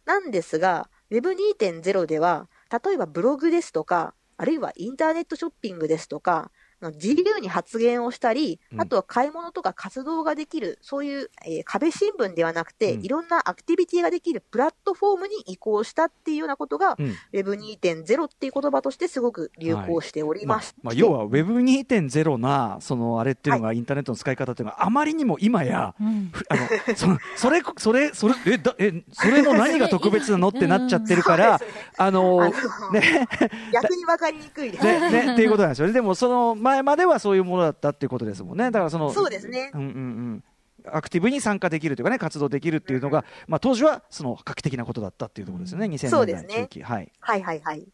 [0.06, 2.50] なんですが、Web2.0 では、
[2.84, 8.82] 例えばブログですとか、あるいはインターネットショッピングですとか、自由に発言をしたりう、ん。
[8.82, 13.06] あとは買い物とか活動ができる、そういう、えー壁新聞ではなくて、うん。
[13.06, 17.16] いろんなアクティビティができるプラットフォームに移行したっていうようなことが、うん。
[17.34, 26.30] Web2.0 っていう言葉としてすごく流行しておりまあまして、まあ、要は Web2.0 なそのあれっていうのが、インターネットの使い方っていうのがあまりにも今や、うん。
[26.32, 31.60] ふあのそのそれそれそれえだえそれの何が特別なのってなっちゃってるから、
[31.98, 32.50] あの
[32.92, 33.28] ね。
[33.74, 34.84] 逆に分かりにくいです。
[34.84, 35.94] ねねっていうことなんですよね。
[35.94, 38.72] でもその前まではそういうものだったっていうことですもんね。
[38.72, 40.44] だからそのそうですねうんうんうん。
[40.86, 45.88] アクティブに参加できるというかね活動できるっていうのが、まあ当時はその画期的なことだったっていうところですよね。
[45.88, 47.12] 2000そうですね年代中期、はい。
[47.20, 47.88] はいはいはい。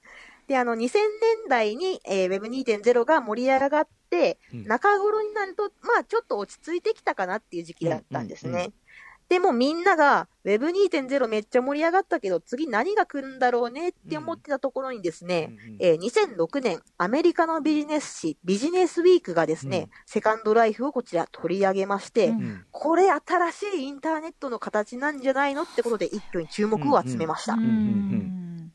[0.47, 0.99] で、あの、2000年
[1.49, 8.51] 代に、えー Web2.0 が盛り上がって、うん中頃になると、まあ、ちょっと落ち着いてきたかなっていう時期だったんですね。
[8.51, 8.69] うんうんう
[9.27, 19.89] でもみんなが Web2.0 めっちゃ盛り上がったけど、次何が来るんだろうねって思ってたところにですね、うんうんえー2006年、アメリカのビジネス誌、ビジネスウィークがですね、うん。
[20.05, 22.37] セカンドライフをこちら取り上げまして、うん。
[22.37, 27.53] うんこれ新しいインターネットの形なんじゃないのってことで一挙に注目を集めました。
[27.53, 28.71] うんん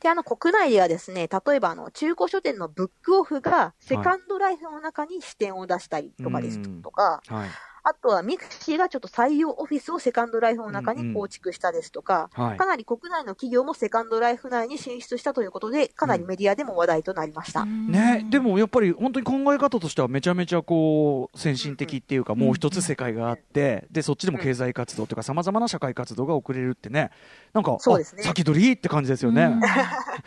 [0.00, 7.48] で、あの、国内ではですね、例えば、あの、中古書店のブックオフが、セカンドライフの中に視点を出したりとかですとか、はい。
[7.82, 12.56] あとはミクシーがちょっと採用オフィスをセカンドライフの中に構築したですとか、はい。
[12.56, 17.64] かなり国内の企業もセカンドライフ内に進出したということで、かなりメディアでも話題となりました。
[17.64, 27.10] ね、でもやっぱり本当に考え方としてはめちゃめちゃこう先進的っていうか、もう一つ世界があって、でそっちでも経済活動というか、さまざまな社会活動が送れるってね、
[27.52, 28.22] なんか、そうですね。
[28.24, 29.44] あ先取りって感じですよね。
[29.44, 29.60] うん。
[29.60, 29.82] だか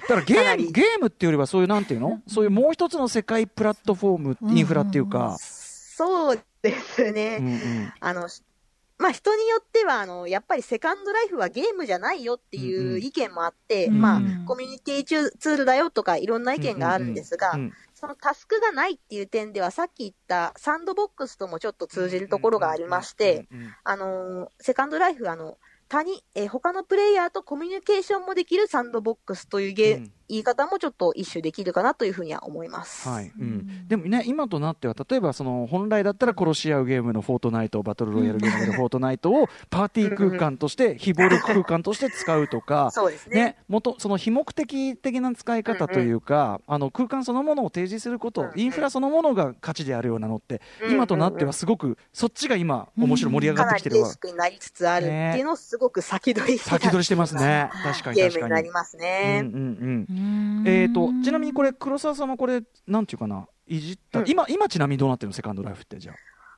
[0.09, 7.37] らゲームゲームっていうよりは、そういうなんていうの、そういうもう一つの世界プラットフォーム、インフラっていうか、そうですね。
[7.39, 7.93] うんうん。
[7.99, 8.27] あの、
[8.97, 25.57] まあ、人によっては、あの、やっぱりセカンドライフはゲームじゃないよってうんいううん意見もあって、うんまあうん、コミュニティツールだよとかいろんな意見があるんですがうんうん、そのタスクがないっていう点では、さっき言ったサンドボックスともちょっと通じるところがありまして、うんうんうんあの、セカンドライフ、あの、
[25.89, 33.07] 他に、えー他のプレイヤーとコミュニケーションもできるサンドボックスというゲー、うん言い方もちょっと一種できるかなというふうには思います。
[33.07, 33.31] はい。
[33.37, 43.35] うん、でもね、今となっては、例えばその本来だったら殺し合うゲームのフォートナイト、バトルロイヤルゲームのフォートナイトをパーティー空間として、非暴力空間として使うとか、 そうですね。
[43.35, 48.47] ね、元その非目的的な使い方というか、あの空間そのものを提示すること、うん。
[48.47, 50.85] うんインフラそのものが価値であるようなのって、うん。
[50.85, 54.09] うんうん今となってはすごく、そっちが今、面白い、盛り上がってきてるわ。
[54.09, 58.43] シックになりつつあるっていうのをすごく先取りしてた先取りしてますね、確かにゲー確かに。
[58.43, 59.41] ムになりますね。
[59.41, 60.12] うんうんうんうん
[60.65, 64.29] えー、とちなみにこれ、黒沢さんはこれ、なんていうかな、いじった、うん。
[64.29, 66.15] 今、今ちなみにどうなってるの、セカンドライフって、じゃあ？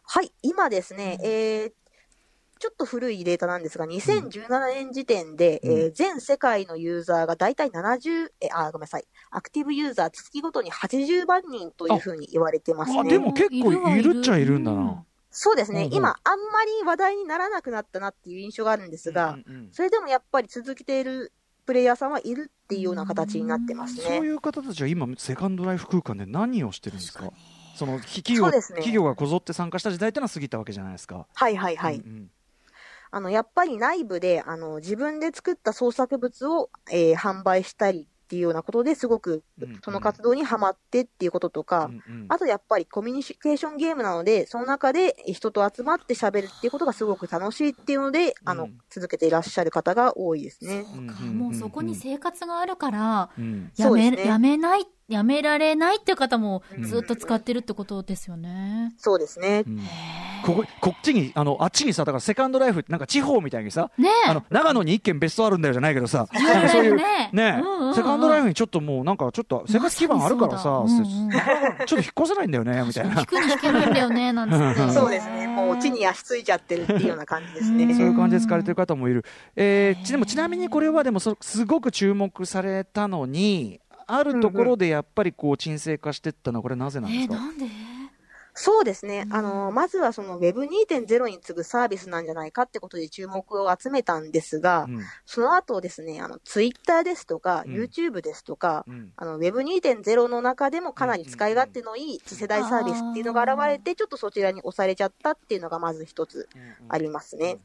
[0.07, 1.71] はい、今ですね、えー、
[2.59, 5.71] ちょっと古いデータなんですが、2017年時点で、うん。
[5.71, 12.99] えー全世界のユーザーが大体70、え、あ、ごめんなさい、アクティブユーザー月ごとに80万人というふうに言われてますね。
[12.99, 15.03] あでも結構いるっちゃいるんだな。
[15.31, 15.93] そうですね、うんうん。
[15.93, 19.69] 今、あんまり話題にならなくなったなっていう印象があるんですが、うんうんうん。
[19.73, 21.33] それでもやっぱり続けている
[21.65, 24.01] プレイヤーさんはいるっていうような形になってますね。
[24.03, 27.31] そういう方たちは今、セカンドライフ空間で何をしてるんですか？
[27.75, 31.27] その企業ね企業がこぞって参加した時代ってのは過ぎたわけじゃないですか。
[31.33, 31.95] はいはいはい。
[31.97, 32.29] うん
[33.11, 42.25] あの、やっぱり内部で、あの、自分で作った創作物を、えー販売したりっていうようなことですごくうん、その活動にハマってっていうこととか、うんうん。
[42.27, 50.83] あとやっぱりコミュニケーションゲームなので、その中で人と集まって喋るっていうことがすごく楽しいっていうので、あのうん、続けていらっしゃる方が多いですね。
[50.83, 51.13] そうか。
[51.21, 53.71] もうそこに生活があるから、うん。
[53.77, 58.93] やめ、やめない、やめられないっていう方もうんずっと使ってるってことですよね。
[58.97, 59.63] そうですね。
[59.67, 59.81] うん
[60.43, 64.29] こここっちにあのあっちにさだからセカンドライフってなんか地方みたいにさねえ。
[64.29, 74.89] あの長野に一軒別荘あるんだよじゃないけどさなんかそういうねねうんうんうんセカンドライフにちょっともうなんかちょっと生活基盤あるからさ、まうんうんちょっと引っ越せないんだよねみたいな聞くに引けないんだよね、なんつって。
[74.93, 75.47] そうですね。
[75.47, 77.83] もう地に足ついちゃってるっていうような感じですね。
[77.85, 79.23] うんそういう感じで使われてる方もいる。
[79.55, 87.33] えーちでもちなみにこれはでもそすごく注目されたのに、あるところでやっぱりこう鎮静化していったのはこれなぜなんですか？
[87.33, 87.65] えーなんで？
[88.57, 89.27] そうですね。
[89.31, 95.01] あの、まずはその Web2.0 に次ぐサービスなんじゃないかってことで注目を集めたんですが、うん。
[95.25, 97.73] その後ですね、あの、Twitter ですとか、うん。
[97.73, 99.11] YouTube ですとか、うん。
[99.17, 106.47] あの、Web2.0 の中でもかなり使い勝手のいい次世代サービスっていうのが現れて、ちょっとそちらに押されちゃったっていうのがまず一つ
[106.87, 107.57] ありますね。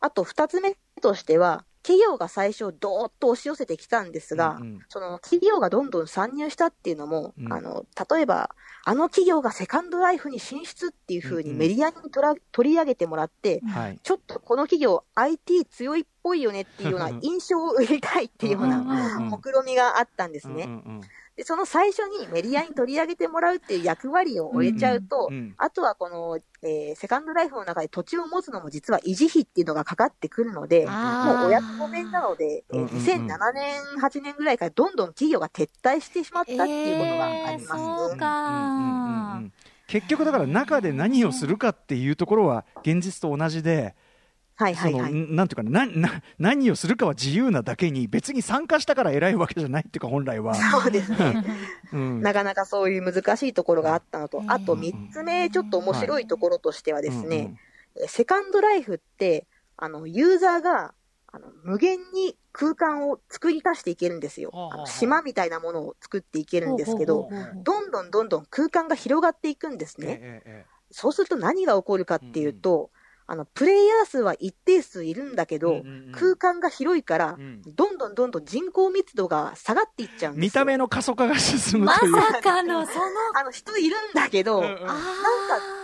[0.00, 4.78] あと二つ目としては、企業が最初どーっと押し寄せてきたんですが、うんうん。
[4.88, 7.52] その企業がどんどん参入したっていうのも、うん。
[7.52, 8.50] あの、例えば、
[8.84, 11.58] あの企業がセカンドライフに進出っていう風にうんうん。
[11.60, 14.00] メディアに取ら取り上げてもらって、はい。
[14.02, 20.68] ちょっとこの企業 IT 強いっぽいよねっていうような印象を売りたいっていうようなうん目論みがあったんですね。
[21.36, 30.92] で、その最初にメディアに取り上げてもらうっていう役割を終えちゃうと、あとはこの、えーセカンドライフの中で土地を持つのも実は維持費っていうのがかかってくるので、も
[31.44, 32.96] うお役御免なので、えーうんうんうん。
[32.96, 37.58] 2007年、8年ぐらいからどんどん企業が撤退してしまったっていうことがありますね。
[37.60, 39.36] えーそうか。
[39.36, 39.52] うん。
[39.86, 43.94] 結局だから中で何をするかっていうところは現実と同じで、
[44.56, 45.12] はいはいはい。
[45.12, 50.54] なんていうかななな何をするかは自由なだけに別に参加したから偉いわけじゃないっていうか本来は。
[50.54, 51.44] そうですね。
[51.92, 57.56] うんなかなかそういう難しいところがあったのとう、んあと3つ目、ちょっと面白いところとしてはですね、うんうんえー
[58.08, 59.46] セカンドライフって、
[59.78, 60.92] あの、ユーザーが、
[61.32, 64.50] あの、無限に空間を作り足していけるんですよ。
[64.52, 67.28] はあの島みたいなものを作っていけるんですけど
[67.62, 70.66] どんどんどんどん空間が広がっていくんですね。
[70.90, 72.90] そうすると何が起こるかっていうと、
[73.28, 80.48] あの、プレイヤー数は一定数いるんだけど、うんうんうん空間が広いから、うんどんどんどんどん人口密度が下がっていっちゃうんですよ。
[80.48, 82.12] 見た目の過疎化が進むまという。
[82.14, 83.04] さかの、その、
[83.34, 84.96] あの、人いるんだけど、うんうんなんか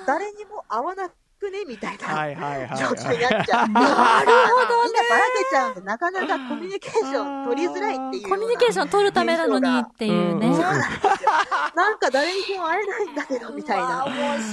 [0.07, 1.12] 誰にも会わなく
[1.51, 2.76] ねみたいな。
[2.76, 4.86] 状況になっちゃって、 なるほどね。
[4.86, 5.70] みんなばらけちゃう。
[5.72, 8.28] んで、なかなかコミュニケーション取りづらいっていう。
[8.28, 10.49] コミュニケーション取るためなのにっていうね。
[10.49, 10.80] うんそうなん。
[10.80, 11.32] ですよ。
[11.74, 14.07] なんか誰にも会えないんだけど、みたいな。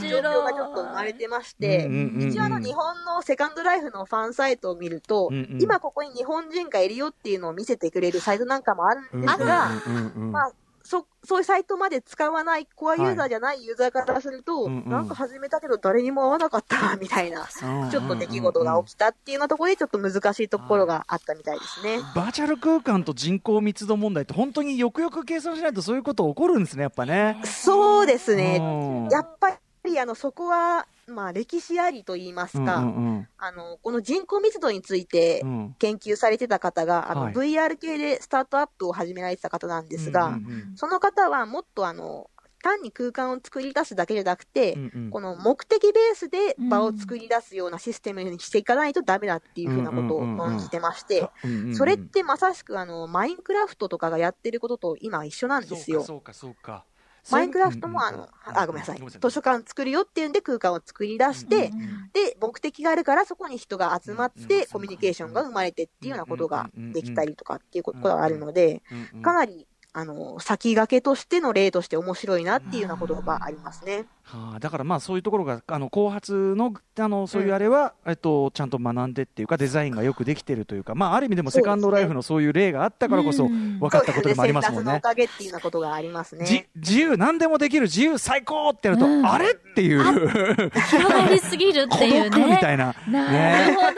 [0.09, 5.61] 状況がちょっと生まれてまして、一応あの日本のセカンドライフのファンサイトを見ると、うんうん。
[5.61, 9.69] 今ここに日本人がいるよっていうのを見せてくれるサイトなんかもあるんですが、
[10.15, 10.51] まあ、
[10.89, 17.47] そ、そういうサイトまで使わないコアユーザーじゃないユーザーからすると、うんうんなんか始めたけど誰にも会わなかったみたいな、
[17.91, 21.99] ちょっと出来事が起きたっていうようなところでちょっと難しいところがあったみたいですね。
[22.15, 27.39] バーチャル空間と人口密度問題って本当によくよく計算しないとそういうこと起こるんですね、やっぱね。
[27.45, 28.57] そうですね。
[28.59, 35.49] うんやっぱりあの、そこは、まあ歴史ありと言いますか、うんうんあの、この人口密度についてうん。
[35.49, 37.33] うん研究されてた方が、あの、はい。
[37.33, 42.29] VR 系でスタートアップを始められてた方なんですが、うんうんその方はもっとあの、
[42.61, 45.09] 単に空間を作り出すだけじゃなくて、うんうん。
[45.09, 51.75] この目的ベースで場を作り出すようなシステムにしていかないとダメだっていうふうなことを論じてまして、うんうんうん。
[51.75, 56.03] それってまさしくあの、マインクラフトとかがやってることと今一緒なんですよ。
[56.03, 56.85] そうかそうか。
[57.31, 58.99] マインクラフトもあの、あ、ごめんなさい。
[58.99, 61.71] 図書館作るよっていうんで空間を作り出して、
[62.13, 68.81] で、目的があるからそこに人が集まってコミュニケーションが生まれてっていうようなことができたりとかっていうことがあるので、
[69.21, 74.05] かなり、あの、先駆けとしての例として面白いなっていうようなことがありますね。
[74.31, 84.97] はあ、だからまあそういうところがあの後発のあのそういうあれは、えっと、ちゃんと学んでっていうかデザインがよくできてるというか、まあ、ある意味でもセカンドライフのそういう例があったからこそうん分かったことでもありますもんねね。
[84.97, 85.01] お。
[85.01, 86.69] かげっていうようなことがありますじね。
[86.75, 92.73] 自由何でもできる自由最高ってやると、うんあれっていう広がりすぎるっていう孤独みたね。
[92.73, 92.95] いな。
[93.07, 93.93] なるほどね。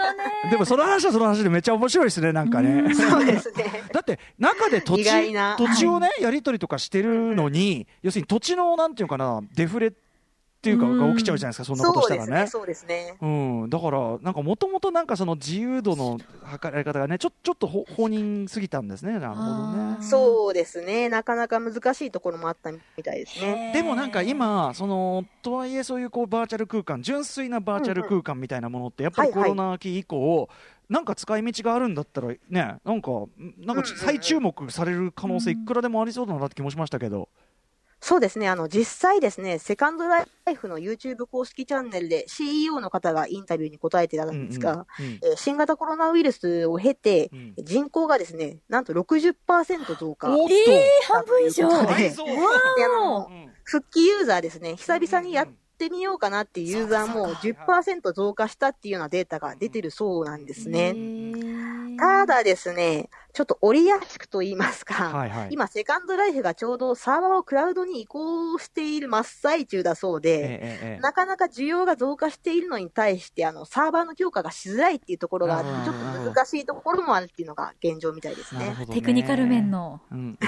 [0.49, 2.93] でもその話はその話でめっちゃ面白いですねなんかね。
[2.93, 3.83] そうですね。
[3.93, 9.93] だって中で土地土地をね、やり取りとかしてるのに、要するに土地のなんていうかなデフレ
[10.61, 12.45] っていうかうんが起きちゃうじゃないですか、そんなことしたらね。
[12.45, 13.15] そうですね。
[13.19, 13.25] う
[13.65, 19.97] ん、だから、なんかもともとなんかその自由度の測られ方がね、ちょちょっとほ放任すぎたんですね、なるほどね。
[20.01, 21.09] そうですね。
[21.09, 23.71] なかなか難しいところもあったみたいですね。
[23.73, 30.47] でもなんか今、そのとはいえそういうこうバーチャル空間、純粋なバーチャル空間みたいなものって、やっぱりコロナ期以降、
[30.89, 37.29] なんか使い道があるんだったらね、なんか、なんかうんうん再注目される可能性いくらでもありそうだなって気もしましたけど。
[38.03, 38.49] そうですね。
[38.49, 47.53] あの、実際ですね、セカンドライフの YouTube 公式チャンネルで CEO の方がインタビューに答えてたんですが、うんうんえー新型コロナウイルスを経て、うん。
[47.59, 50.29] 人口がですね、なんと60%増加。
[50.29, 50.55] おっと、
[51.13, 51.69] 半分以上。
[51.95, 52.09] で
[53.63, 55.47] 復帰ユーザーですね、久々にやっ
[55.77, 60.93] てみようかなっていうユーザーも10%増加したっていうようなデータが出てるそうなんですね。
[61.97, 65.47] ただですね、ちょっと折りやすくと言いますか、はいはい。
[65.51, 78.75] 今、セカンドライフがちょうどサーバーをクラウドに移行している真っ最中だそうで、ええええなかなか需要が増加しているのに対して、あの、サーバーの強化がしづらいっていうところがあって、ちょっと難しいところもあるっていうのが現状みたいですね。
[78.77, 80.01] ねテクニカル面の。
[80.11, 80.39] うんうん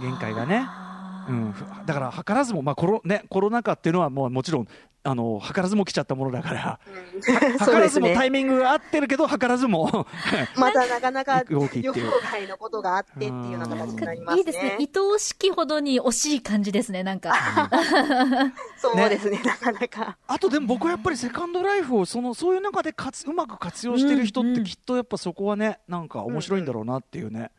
[0.00, 0.66] 限界がね。
[1.28, 4.68] うん、ふだから図らずも、まあコロね、コロナ禍っていうのはもうもちろん
[5.08, 6.80] あの図らずも来ちゃったものだから、
[7.14, 7.20] うん。
[7.22, 8.30] 図らずもタイね。
[8.30, 10.06] ミングが合ってるけど図らずも。
[10.54, 11.84] またなかなか 動きっていう。
[11.86, 12.00] 予報
[12.30, 14.38] 外のことがあってっていうような形になりますね。
[14.38, 14.76] いいですね。
[14.78, 17.32] 愛おしきほどに惜しい感じですね、なんか。
[18.76, 20.18] そうですね、なかなか。
[20.26, 27.50] あとでも僕はやっぱりセカンドライフをそのそういう中でかつうまく活用してる人ってきっとやっぱそこはねなんか面白いんだろうなっていうね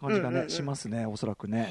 [0.00, 0.40] 感じがうんうん。
[0.42, 1.68] うんねしますねおそらくね。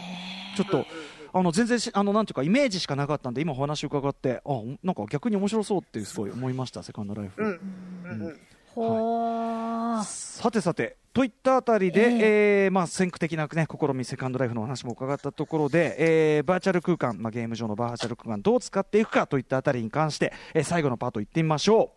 [0.58, 0.86] ちょっと
[1.34, 7.48] あの全然しあのなんていうかイメージしかなかったんで今お話伺ってあなんか逆に面白そうってすごい思いましたセカンドライフ、うん。
[7.48, 8.40] うんうん
[8.76, 10.04] ほー。
[10.04, 21.92] さてさてといったあたりで、ええーまあ、先駆的な、ね、試み、セカンドライフのお話も伺ったところで、えーバーチャル空間、まあ、ゲーム上のバーチャル空間、どう使っていくかといったあたりに関して、えー最後のパート行ってみましょ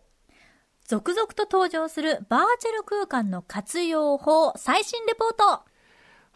[0.85, 5.74] 続々と登場するバーチャル空間の活用法最新レポートう。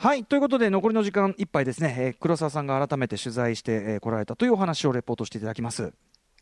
[0.02, 5.92] はいということで、残りの時間いっぱいですね、えー黒沢さんが改めて取材して、えー来られたというお話をレポートしていただきます。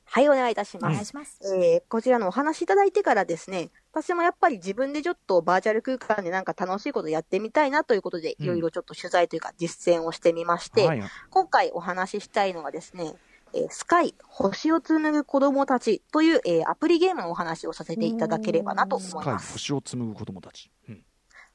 [0.05, 0.93] はい、お願いいたしおます。
[0.93, 1.39] 願いします。
[1.55, 11.01] えーこちらのお話いただいてからですね、私もやっぱり自分でちょっとバーチャル空間でなんか楽しいことやってみたいなということで、うんいろいろちょっと取材というか実践をしてみまして、はい
[11.31, 13.15] 今回お話ししたいのはですね、
[13.55, 19.53] えースカイ、星を紡ぐ子供たちという、えーアプリゲームのお話をさせていただければなと思います。
[19.53, 20.69] 星を紡ぐ子供たち。
[20.89, 21.03] うん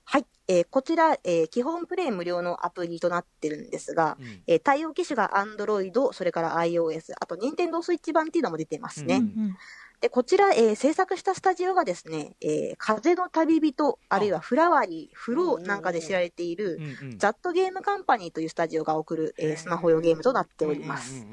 [0.05, 0.27] はい。
[0.49, 4.43] えーこちら、えー基本プレイ無料のアプリとなってるんですが、うん。
[4.47, 9.17] えー対応機種が Android、それから iOS、あと Nintendo Switch 版っていうのも出てますね。
[9.17, 9.57] うんうん。
[10.01, 14.19] で、こちら、えー制作したスタジオがですね、えー風の旅人、あ。
[14.19, 17.19] るいはフラワリー、フローなんかで知られている、うんうん。
[17.19, 21.25] ザットゲームカンパニーというスタジオが送る、えースマホ用ゲームとなっております。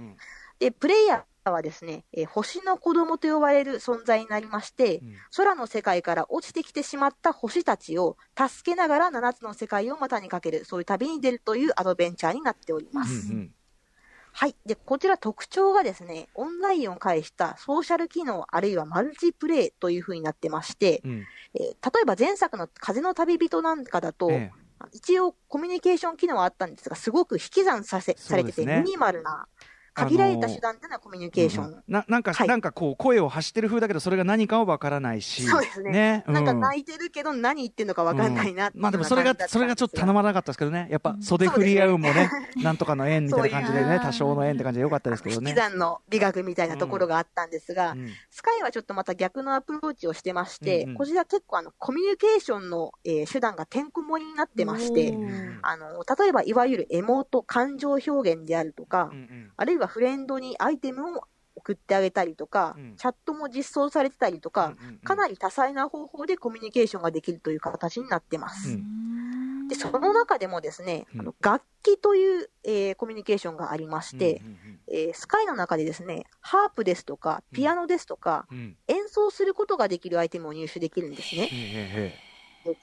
[0.59, 1.21] で、プレイヤー
[1.51, 5.15] はですね、えー星の子供と呼ばれる存在になりまして、うん。
[5.35, 13.33] 空の世界から落ちてきてしまった星たちを助けながら7つの世界を股にかける、そういう旅に出るというアドベンチャーになっております。
[13.33, 13.51] うん
[14.31, 14.55] はい。
[14.65, 21.11] で、こちら特徴がですね、オンラインを介したソーシャル機能あるいはマルチプレイという風になってまして、うん。
[21.11, 21.23] うん
[21.55, 24.51] えー例えば前作の風の旅人なんかだと、え
[24.93, 29.47] 一応コミュニケーション機能はあったんですが、すごく引き算させされてて、ミニマルな、
[29.93, 31.83] 限られた手段でのコミュニえケーション。
[31.87, 32.47] ななんか、はい。
[32.47, 35.43] なんかこう声を発してる風だけどそれが何かはわからないし。
[35.43, 36.23] そうですね。
[36.27, 38.81] なんかうん泣いてるけど何言ってんのかわかんないなっていううん。
[38.83, 40.87] まあでもそれがそれがちょっと頼まなかったですけどね。
[40.91, 45.51] やっぱ袖振り合うもねなんとかの縁みたいな感じでね多少の縁って感じでよかったですけどね。
[45.51, 48.09] 引き算の美学みたいなところがあったんですが、うん。
[48.29, 50.95] スカイはちょっとまた逆のアプローチをしてまして、うんうん。
[50.97, 59.51] こちら結構あのコミュニケーションの、えー手段がてんこ盛りになってまして、うんあの、例えばいわゆるエモート、感情表現であるとか、うんうん。
[59.55, 61.23] あるいはフレンドにアイテムを
[61.55, 62.95] 送ってあげたりとか、うん。
[62.95, 64.97] チャットも実装されてたりとか、うんうんうん。
[64.99, 68.69] かなり多彩な方法でコミュニケーションができるという形になってます。
[68.69, 69.67] うん。
[69.67, 71.21] で、その中でもですね、うん。
[71.21, 78.57] あの楽器という、えーコミュニケーションがありまして、うんうんえースカイの中でですね、ハープですとか、ピアノですとか、うん。
[78.57, 82.28] うん演奏することができるアイテムを入手できるんですね。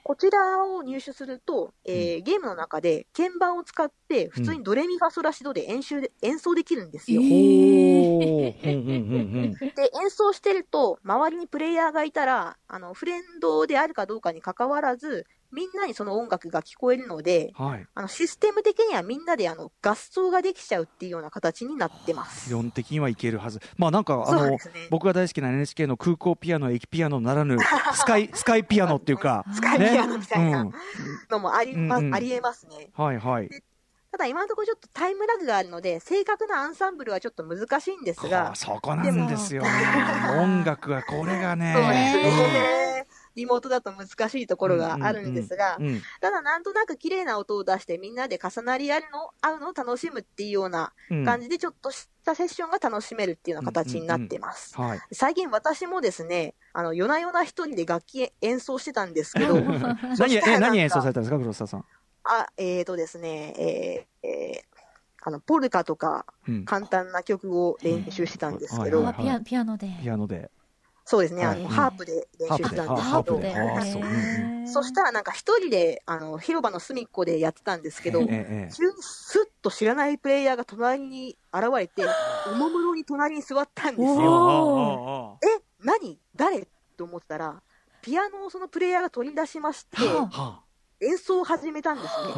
[0.02, 7.26] こちらを入手すると、えーゲームの中で鍵盤を使って、普通にドレミファソラシドで演習で演奏できるんですよ。
[7.30, 9.60] えええほうほううんうんうん。
[9.74, 17.86] で、演奏してると、周りにプレイヤーがいたら、あの、フレンドであるかどうかに関わらず、みんなにその音楽が聞こえるので、うんはい。
[17.94, 22.48] あの、システム的にはみんなであの、合奏ができちゃうっていうような形になってます。
[22.48, 23.60] 理論的にはいけるはず。
[23.76, 24.58] まあなんかあのね。
[24.90, 27.56] 僕が大好きな NHK の空港ピアノ駅ピアノならぬ
[27.94, 30.72] スカイスカイピアノっていうかスカイピアノみたいなね。
[31.30, 32.14] のもありま、うんうん。
[32.14, 32.90] ありえますね。
[32.94, 33.50] はいはい。
[34.16, 38.50] ただ今のところちょっとタイムラグがあるので、正確なアンサンブルはちょっと難しいんですはが。
[38.52, 39.62] あ、そこなんですよ。
[39.62, 39.68] ね
[40.38, 41.74] 音楽はこれがね。
[41.74, 42.52] そうですね。
[43.02, 43.06] ね。
[43.36, 45.86] リモートだと難しいところがあるんですが、うん。
[45.86, 49.06] うんただなんとなく綺麗な音を出してみんなで重なり合うの
[49.40, 51.24] 合うのを楽しむっていうようなうん。
[51.24, 54.76] 感じでちょっとしたセッションが楽しめるっていうような形になってます。
[54.80, 55.00] はい。
[55.12, 59.56] 最近私もですね、あの、夜な夜な一人で楽器演奏してたんですけど、
[60.16, 61.84] そ何何演奏されたんですか黒沢さん。
[62.24, 63.54] あ、えーとですね、
[64.22, 64.76] えーえー
[65.22, 66.64] あの、ポルカとかうん。
[66.64, 69.14] 簡単な曲を練習してたんですけど、うんはい。
[69.14, 69.88] あピアピアノで。
[70.00, 70.50] ピアノで
[71.08, 72.96] そうですね、あの、ハープで練習してたんですけど。
[72.96, 74.64] ハープで、あハープで。
[74.64, 82.04] あそしたらなんか一人で、あの、広場の隅っこでやってたんですけど、急にスッと知らないプレイヤーが隣に現れて、
[82.52, 85.38] おもむろに隣に座ったんですおよ。
[85.40, 85.46] ー。
[85.46, 86.18] え、何？
[86.34, 86.66] 誰？
[86.96, 87.62] と思ってたら、
[88.02, 90.60] ピアノをそのプレイヤーが取り出しまして、はは
[91.00, 92.32] 演奏を始めたんですね。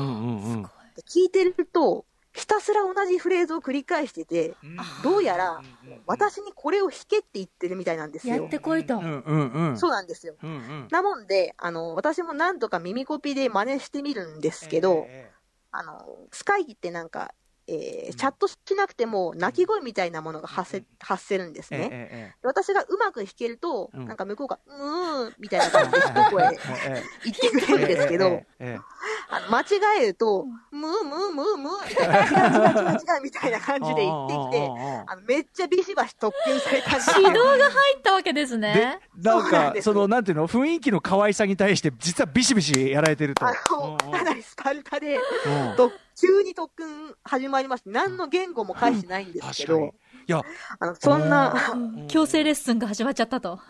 [1.08, 2.04] 聞いてると、
[2.38, 4.54] ひたすら同じフレーズを繰り返してて、
[5.02, 5.60] どうやら
[6.06, 8.48] 私にこれを弾けって言ってるみたいなんですよやっ。
[8.48, 9.00] てこいとう。
[9.00, 10.36] んうんうんそうなんですよ。
[10.90, 15.30] なもんで、あの、私も何とか耳コピで真似してみるんですけど、え
[15.72, 17.34] あの、スカイってなんか、
[17.68, 21.88] えーチャットしなくても鳴き声みたいなものが発せ、発せるんですえええね。
[21.92, 24.06] えで私がうまく弾けると、うん。
[24.06, 26.58] なんか向こうが、うーん、みたいな感じで一声 え
[26.88, 28.42] え言ってくれるんですけど、
[29.50, 29.64] 間違
[30.02, 34.70] えると、ムームームームーみたいな、違う違う違う違うみたいな感じで言ってきて、
[35.06, 39.00] あのめっちゃビシバシ特訓されたんです指導が入ったわけですでね。
[39.16, 43.46] なんかそのなんていうの雰囲気の可愛さに対して実はビシビシやられてると。
[43.46, 45.76] あの、うんかなりスパルタで、うん。
[45.76, 49.78] と急に特訓始まりまして、何の言語も返してないんですけ確かに。
[49.80, 49.90] ど、い
[50.26, 50.42] や。
[50.78, 51.54] あの、そんな、
[52.08, 53.60] 強制レッスンが始まっちゃったと。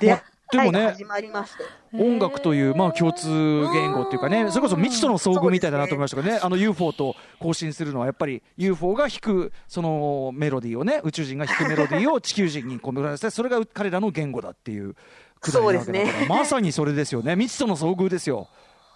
[0.00, 1.64] 出会でもね始まりまして。
[1.94, 3.28] 音楽という、まあ、共通
[3.72, 14.94] 言語っていうかね、それこそ未知との遭遇みたいだなと思いましたけどね、あの UFO と交信するのは、やっぱり UFO が弾くそのメロディーをね、宇宙人が弾くメロディーを地球人に込めらせて、それが彼らの言語だっていう
[15.40, 16.26] くだりなわけだからそうですね。
[16.28, 18.48] まさにそれですよね、未知との遭遇ですよ。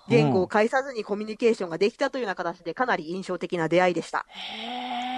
[0.09, 4.27] 言語を介さずにコミュニケーションができたというような形で、かなり印象的な出会いでした。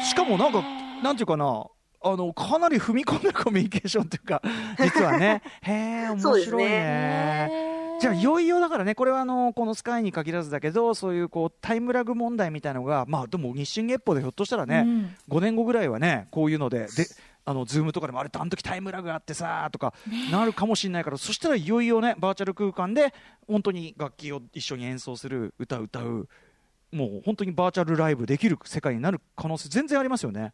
[0.03, 0.62] しかもなんか、
[1.03, 1.66] なんていうかな、
[2.03, 4.43] あの、かなり踏み込んだコミュニケーションっていうか、
[4.80, 7.70] 実はね、へえ、面そうです白いね。
[8.01, 17.07] じゃあ、いよいよだからね、これはあのこのスカイに限らずだけど、そういうこうタイムラグ問題みたいなのが、まあ、でも日進月歩でひょっとしたらね、うん5年後ぐらいはね、こういうので、で
[17.45, 19.95] あのズームとかでもあれ、あの時タイムラグあってさとか
[20.30, 23.14] なるかもしれないから、そしたらいよいよね、バーチャル空間で、
[23.47, 26.28] 本当に楽器を一緒に演奏する、歌う歌う、
[26.93, 30.53] もう本当にバーチャルライブできる世界になる可能性、全然ありますよね。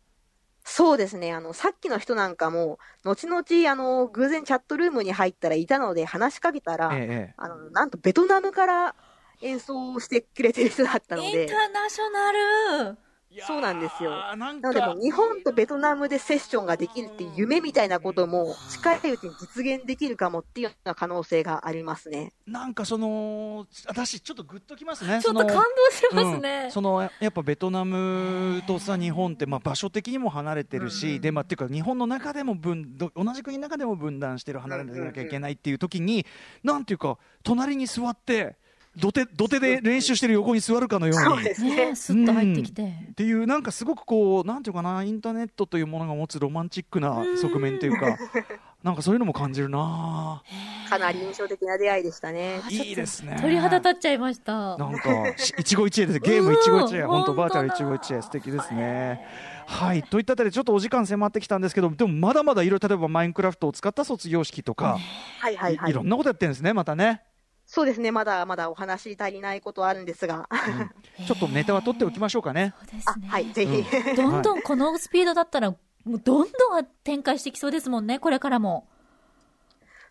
[0.69, 1.33] そうですね。
[1.33, 8.97] あの、さっきの人なんかも、後々、あの、偶然チャットルームに入ったらいたので話しかけたら、ええええあの、なんとベトナムから
[9.43, 12.33] 演奏をしてくれてる人だったのでインタ、ーナショナ
[12.93, 13.06] ル。
[13.45, 14.11] そうなんですよ。
[14.37, 22.33] なので日本とベトナムでセッションができるっていう夢みたいなことも近いうちに実現できるかもっていうような可能性がありますね。
[22.47, 25.21] なんかその私ちょっとグッときますね。
[25.23, 26.63] ちょっと感動しますね。
[26.65, 26.71] うん。
[26.71, 31.17] そのやっぱベトナムとさ日本ってまあ場所的にも離れてるし、うん。
[31.17, 36.25] うんでまあっていうか日本の中でも分ど同じ国の中でも分断してる離れなきゃいけないっていう時に、
[36.63, 38.57] なんていうか隣に座って
[38.97, 41.55] 土手土手で練習してる横に座るかのようにそうで。
[41.55, 41.77] すね。
[41.77, 42.83] ねスッと入ってきて。
[43.11, 48.17] っていうなんかすごくこうなんていうかなインターネットというものが持つロマンチックな側面というか
[48.83, 50.43] なんかそういうのも感じるな
[50.89, 52.61] かなり印象的な出会いでしたね。
[52.71, 54.77] いいですね鳥肌立っちゃいました。
[54.77, 56.19] なんか、し一期一会です。
[56.21, 57.01] ゲーム一期一会。
[57.01, 58.23] うん本当バーチャル一期一会。
[58.23, 59.27] 素敵ですね。
[59.67, 60.03] はい。
[60.05, 64.99] といったあたりで、ちょっとお時間迫ってきたんですけど、でもまだまだいろいろ、例えばマインクラフトを使った卒業式とか、
[65.41, 65.91] はいはいはいい。
[65.91, 67.23] いろんなことやってるんですね、またね。
[67.67, 68.13] そうですね。
[68.13, 70.49] まだまだお話足りないことはあるんですが。
[71.27, 72.75] ちょっとネタは取っておきましょうかね。
[72.79, 73.29] そうですね。
[73.29, 73.85] あはい、ぜひ。
[74.17, 78.87] どんどんこのスピードだったら、もうどんどん展開してきそうですもんね、これからも。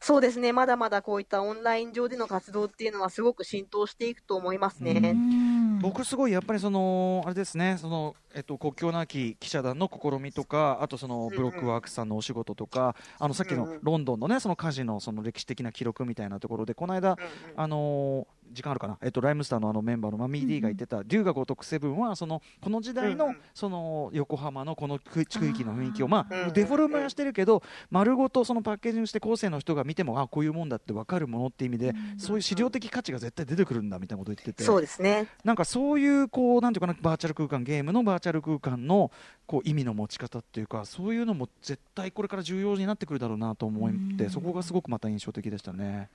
[0.02, 0.52] そうですね。
[0.52, 5.12] まだまだこういったオンライン上での活動っていうのはすごく浸透していくと思いますね。
[5.14, 17.18] うん僕すごいやっぱりそのあれですねそのえっと国境なき記者団の試みとかあとそのブロックワークさんのお仕事とかあのさっきのロンドンのねその火事のその歴史的な記録みたいなところでこの間
[17.56, 34.64] あのー時間あるかな、えっと、ライムスターのあのメンバーのマミー D が言ってた、龍が如くセブンはそのこの時代の,、その横浜のこの区区域の雰囲気を、まあ、デフォルメはしてるけど丸ごとそのパッケージにして後世の人が見てもあこういうもんだって分かるものって意味で、そういう資料的価値が絶対出てくるんだみたいなこと言ってて。
[34.64, 35.28] そうですね。
[35.44, 39.12] なんかそういうこうなんていうかなバーチャル空間ゲームのバーチャル空間の
[39.46, 46.10] こう意味の持ち方っていうかそういうのも絶対これから重要になってくるだろうなと思ってそこがすごくまた印象的でしたね。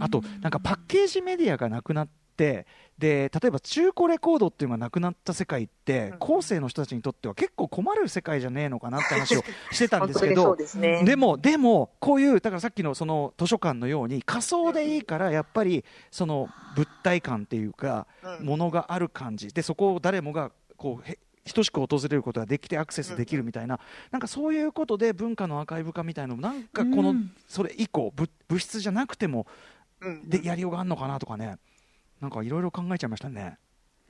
[0.00, 2.66] あとなんかパッケージメディアがなくなって
[2.98, 6.18] で例えば中古レコードっていうのがなくなった世界ってうん。
[6.18, 11.04] 後世の人たちにとっては結構困る世界じゃねえのかなって話をしてたん本ですけどね。
[11.04, 18.06] でも、でも、こういう、だからさっきのその図書館のように、仮想でいいから、やっぱり、その物体感っていうか、
[18.40, 18.46] うん。
[18.46, 21.18] ものがある感じ、で、そこを誰もが、こう、へ
[21.52, 27.32] 等しく訪れることができてアクセスできるみたいな、なんかそういうことで文化のアーカイブ化みたいなのも、なんかこの、うん。
[27.46, 29.46] それ以降、物物質じゃなくても、
[30.00, 30.28] うん。
[30.28, 31.58] で、やりようがあるのかなとかね、
[32.20, 33.58] なんかいろいろ考えちゃいましたね。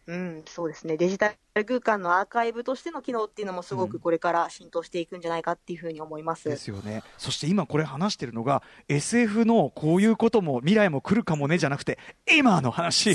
[0.08, 0.96] うん、そうですね。
[0.96, 6.48] デジタル空間のアーカイブとしての機能っていうのもすごくこれから浸透していくんじゃないかっていうふうに思います。
[6.48, 7.02] ですよね。
[7.18, 13.10] そして今これ話してるのが、SF のこういうことも未来も来るかもねじゃなくて、今の話。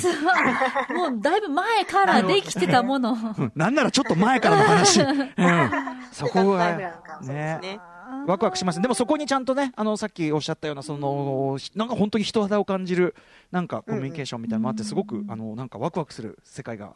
[0.95, 3.13] もうだいぶ前からできてたもの。
[3.13, 5.31] うんなんならちょっと前からの話、うん、
[6.13, 6.77] そこが
[7.23, 7.79] ね。
[8.27, 13.15] ワクワクしますでもそこにちゃんとねあのさっきおっしゃったようなそのなんか本当に人肌を感じる
[13.51, 16.93] なんかコミュニケーションみたいなのもあってすごくあのなんかワクワクする世界が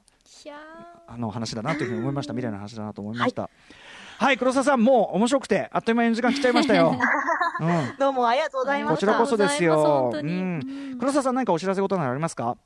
[1.07, 2.33] あの話だなというふうに思いました。
[2.33, 3.49] 未来の話だなと思いました。
[4.17, 6.97] はい、黒沢さんもう面白くてあっという間に時間来ちゃいましたよ、
[7.61, 7.97] うん。
[7.99, 8.95] どうもありがとうございました。
[8.95, 10.11] こちらこそですよ。
[10.13, 10.97] うん。
[10.99, 12.57] 黒沢さん何かお知らせ事などありますか？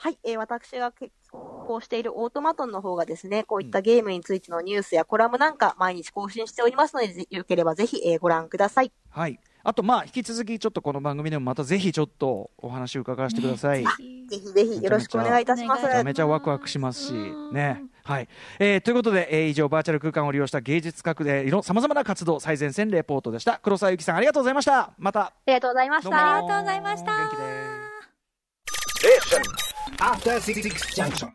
[0.00, 8.92] はい、えー私が結構しているオートマトンの方がですね、こういったゲームについてのニュースやコラムなんか毎日更新しておりますので、ぜよければぜひ、えーご覧ください。
[9.10, 9.40] はい。
[9.64, 13.82] あとまあ引き続きちょっとこの番組でもまたぜひちょっとお話を伺わせてください。
[13.82, 15.82] ーぜひぜひよろしくお願いいたします。
[15.82, 17.82] めちゃめちゃワクワクしますしうんね。
[18.04, 18.28] はい。
[18.60, 23.58] えーということで、えー以上バーチャル空間を利用した芸術各でいろさまざまな活動最前線レポートでした。
[23.58, 24.92] 黒沢ゆきさんありがとうございました。
[24.96, 26.36] またありがとうございました。
[26.36, 27.42] ありがとうございました元気で
[29.64, 29.67] す。
[30.00, 31.32] after 66 junction.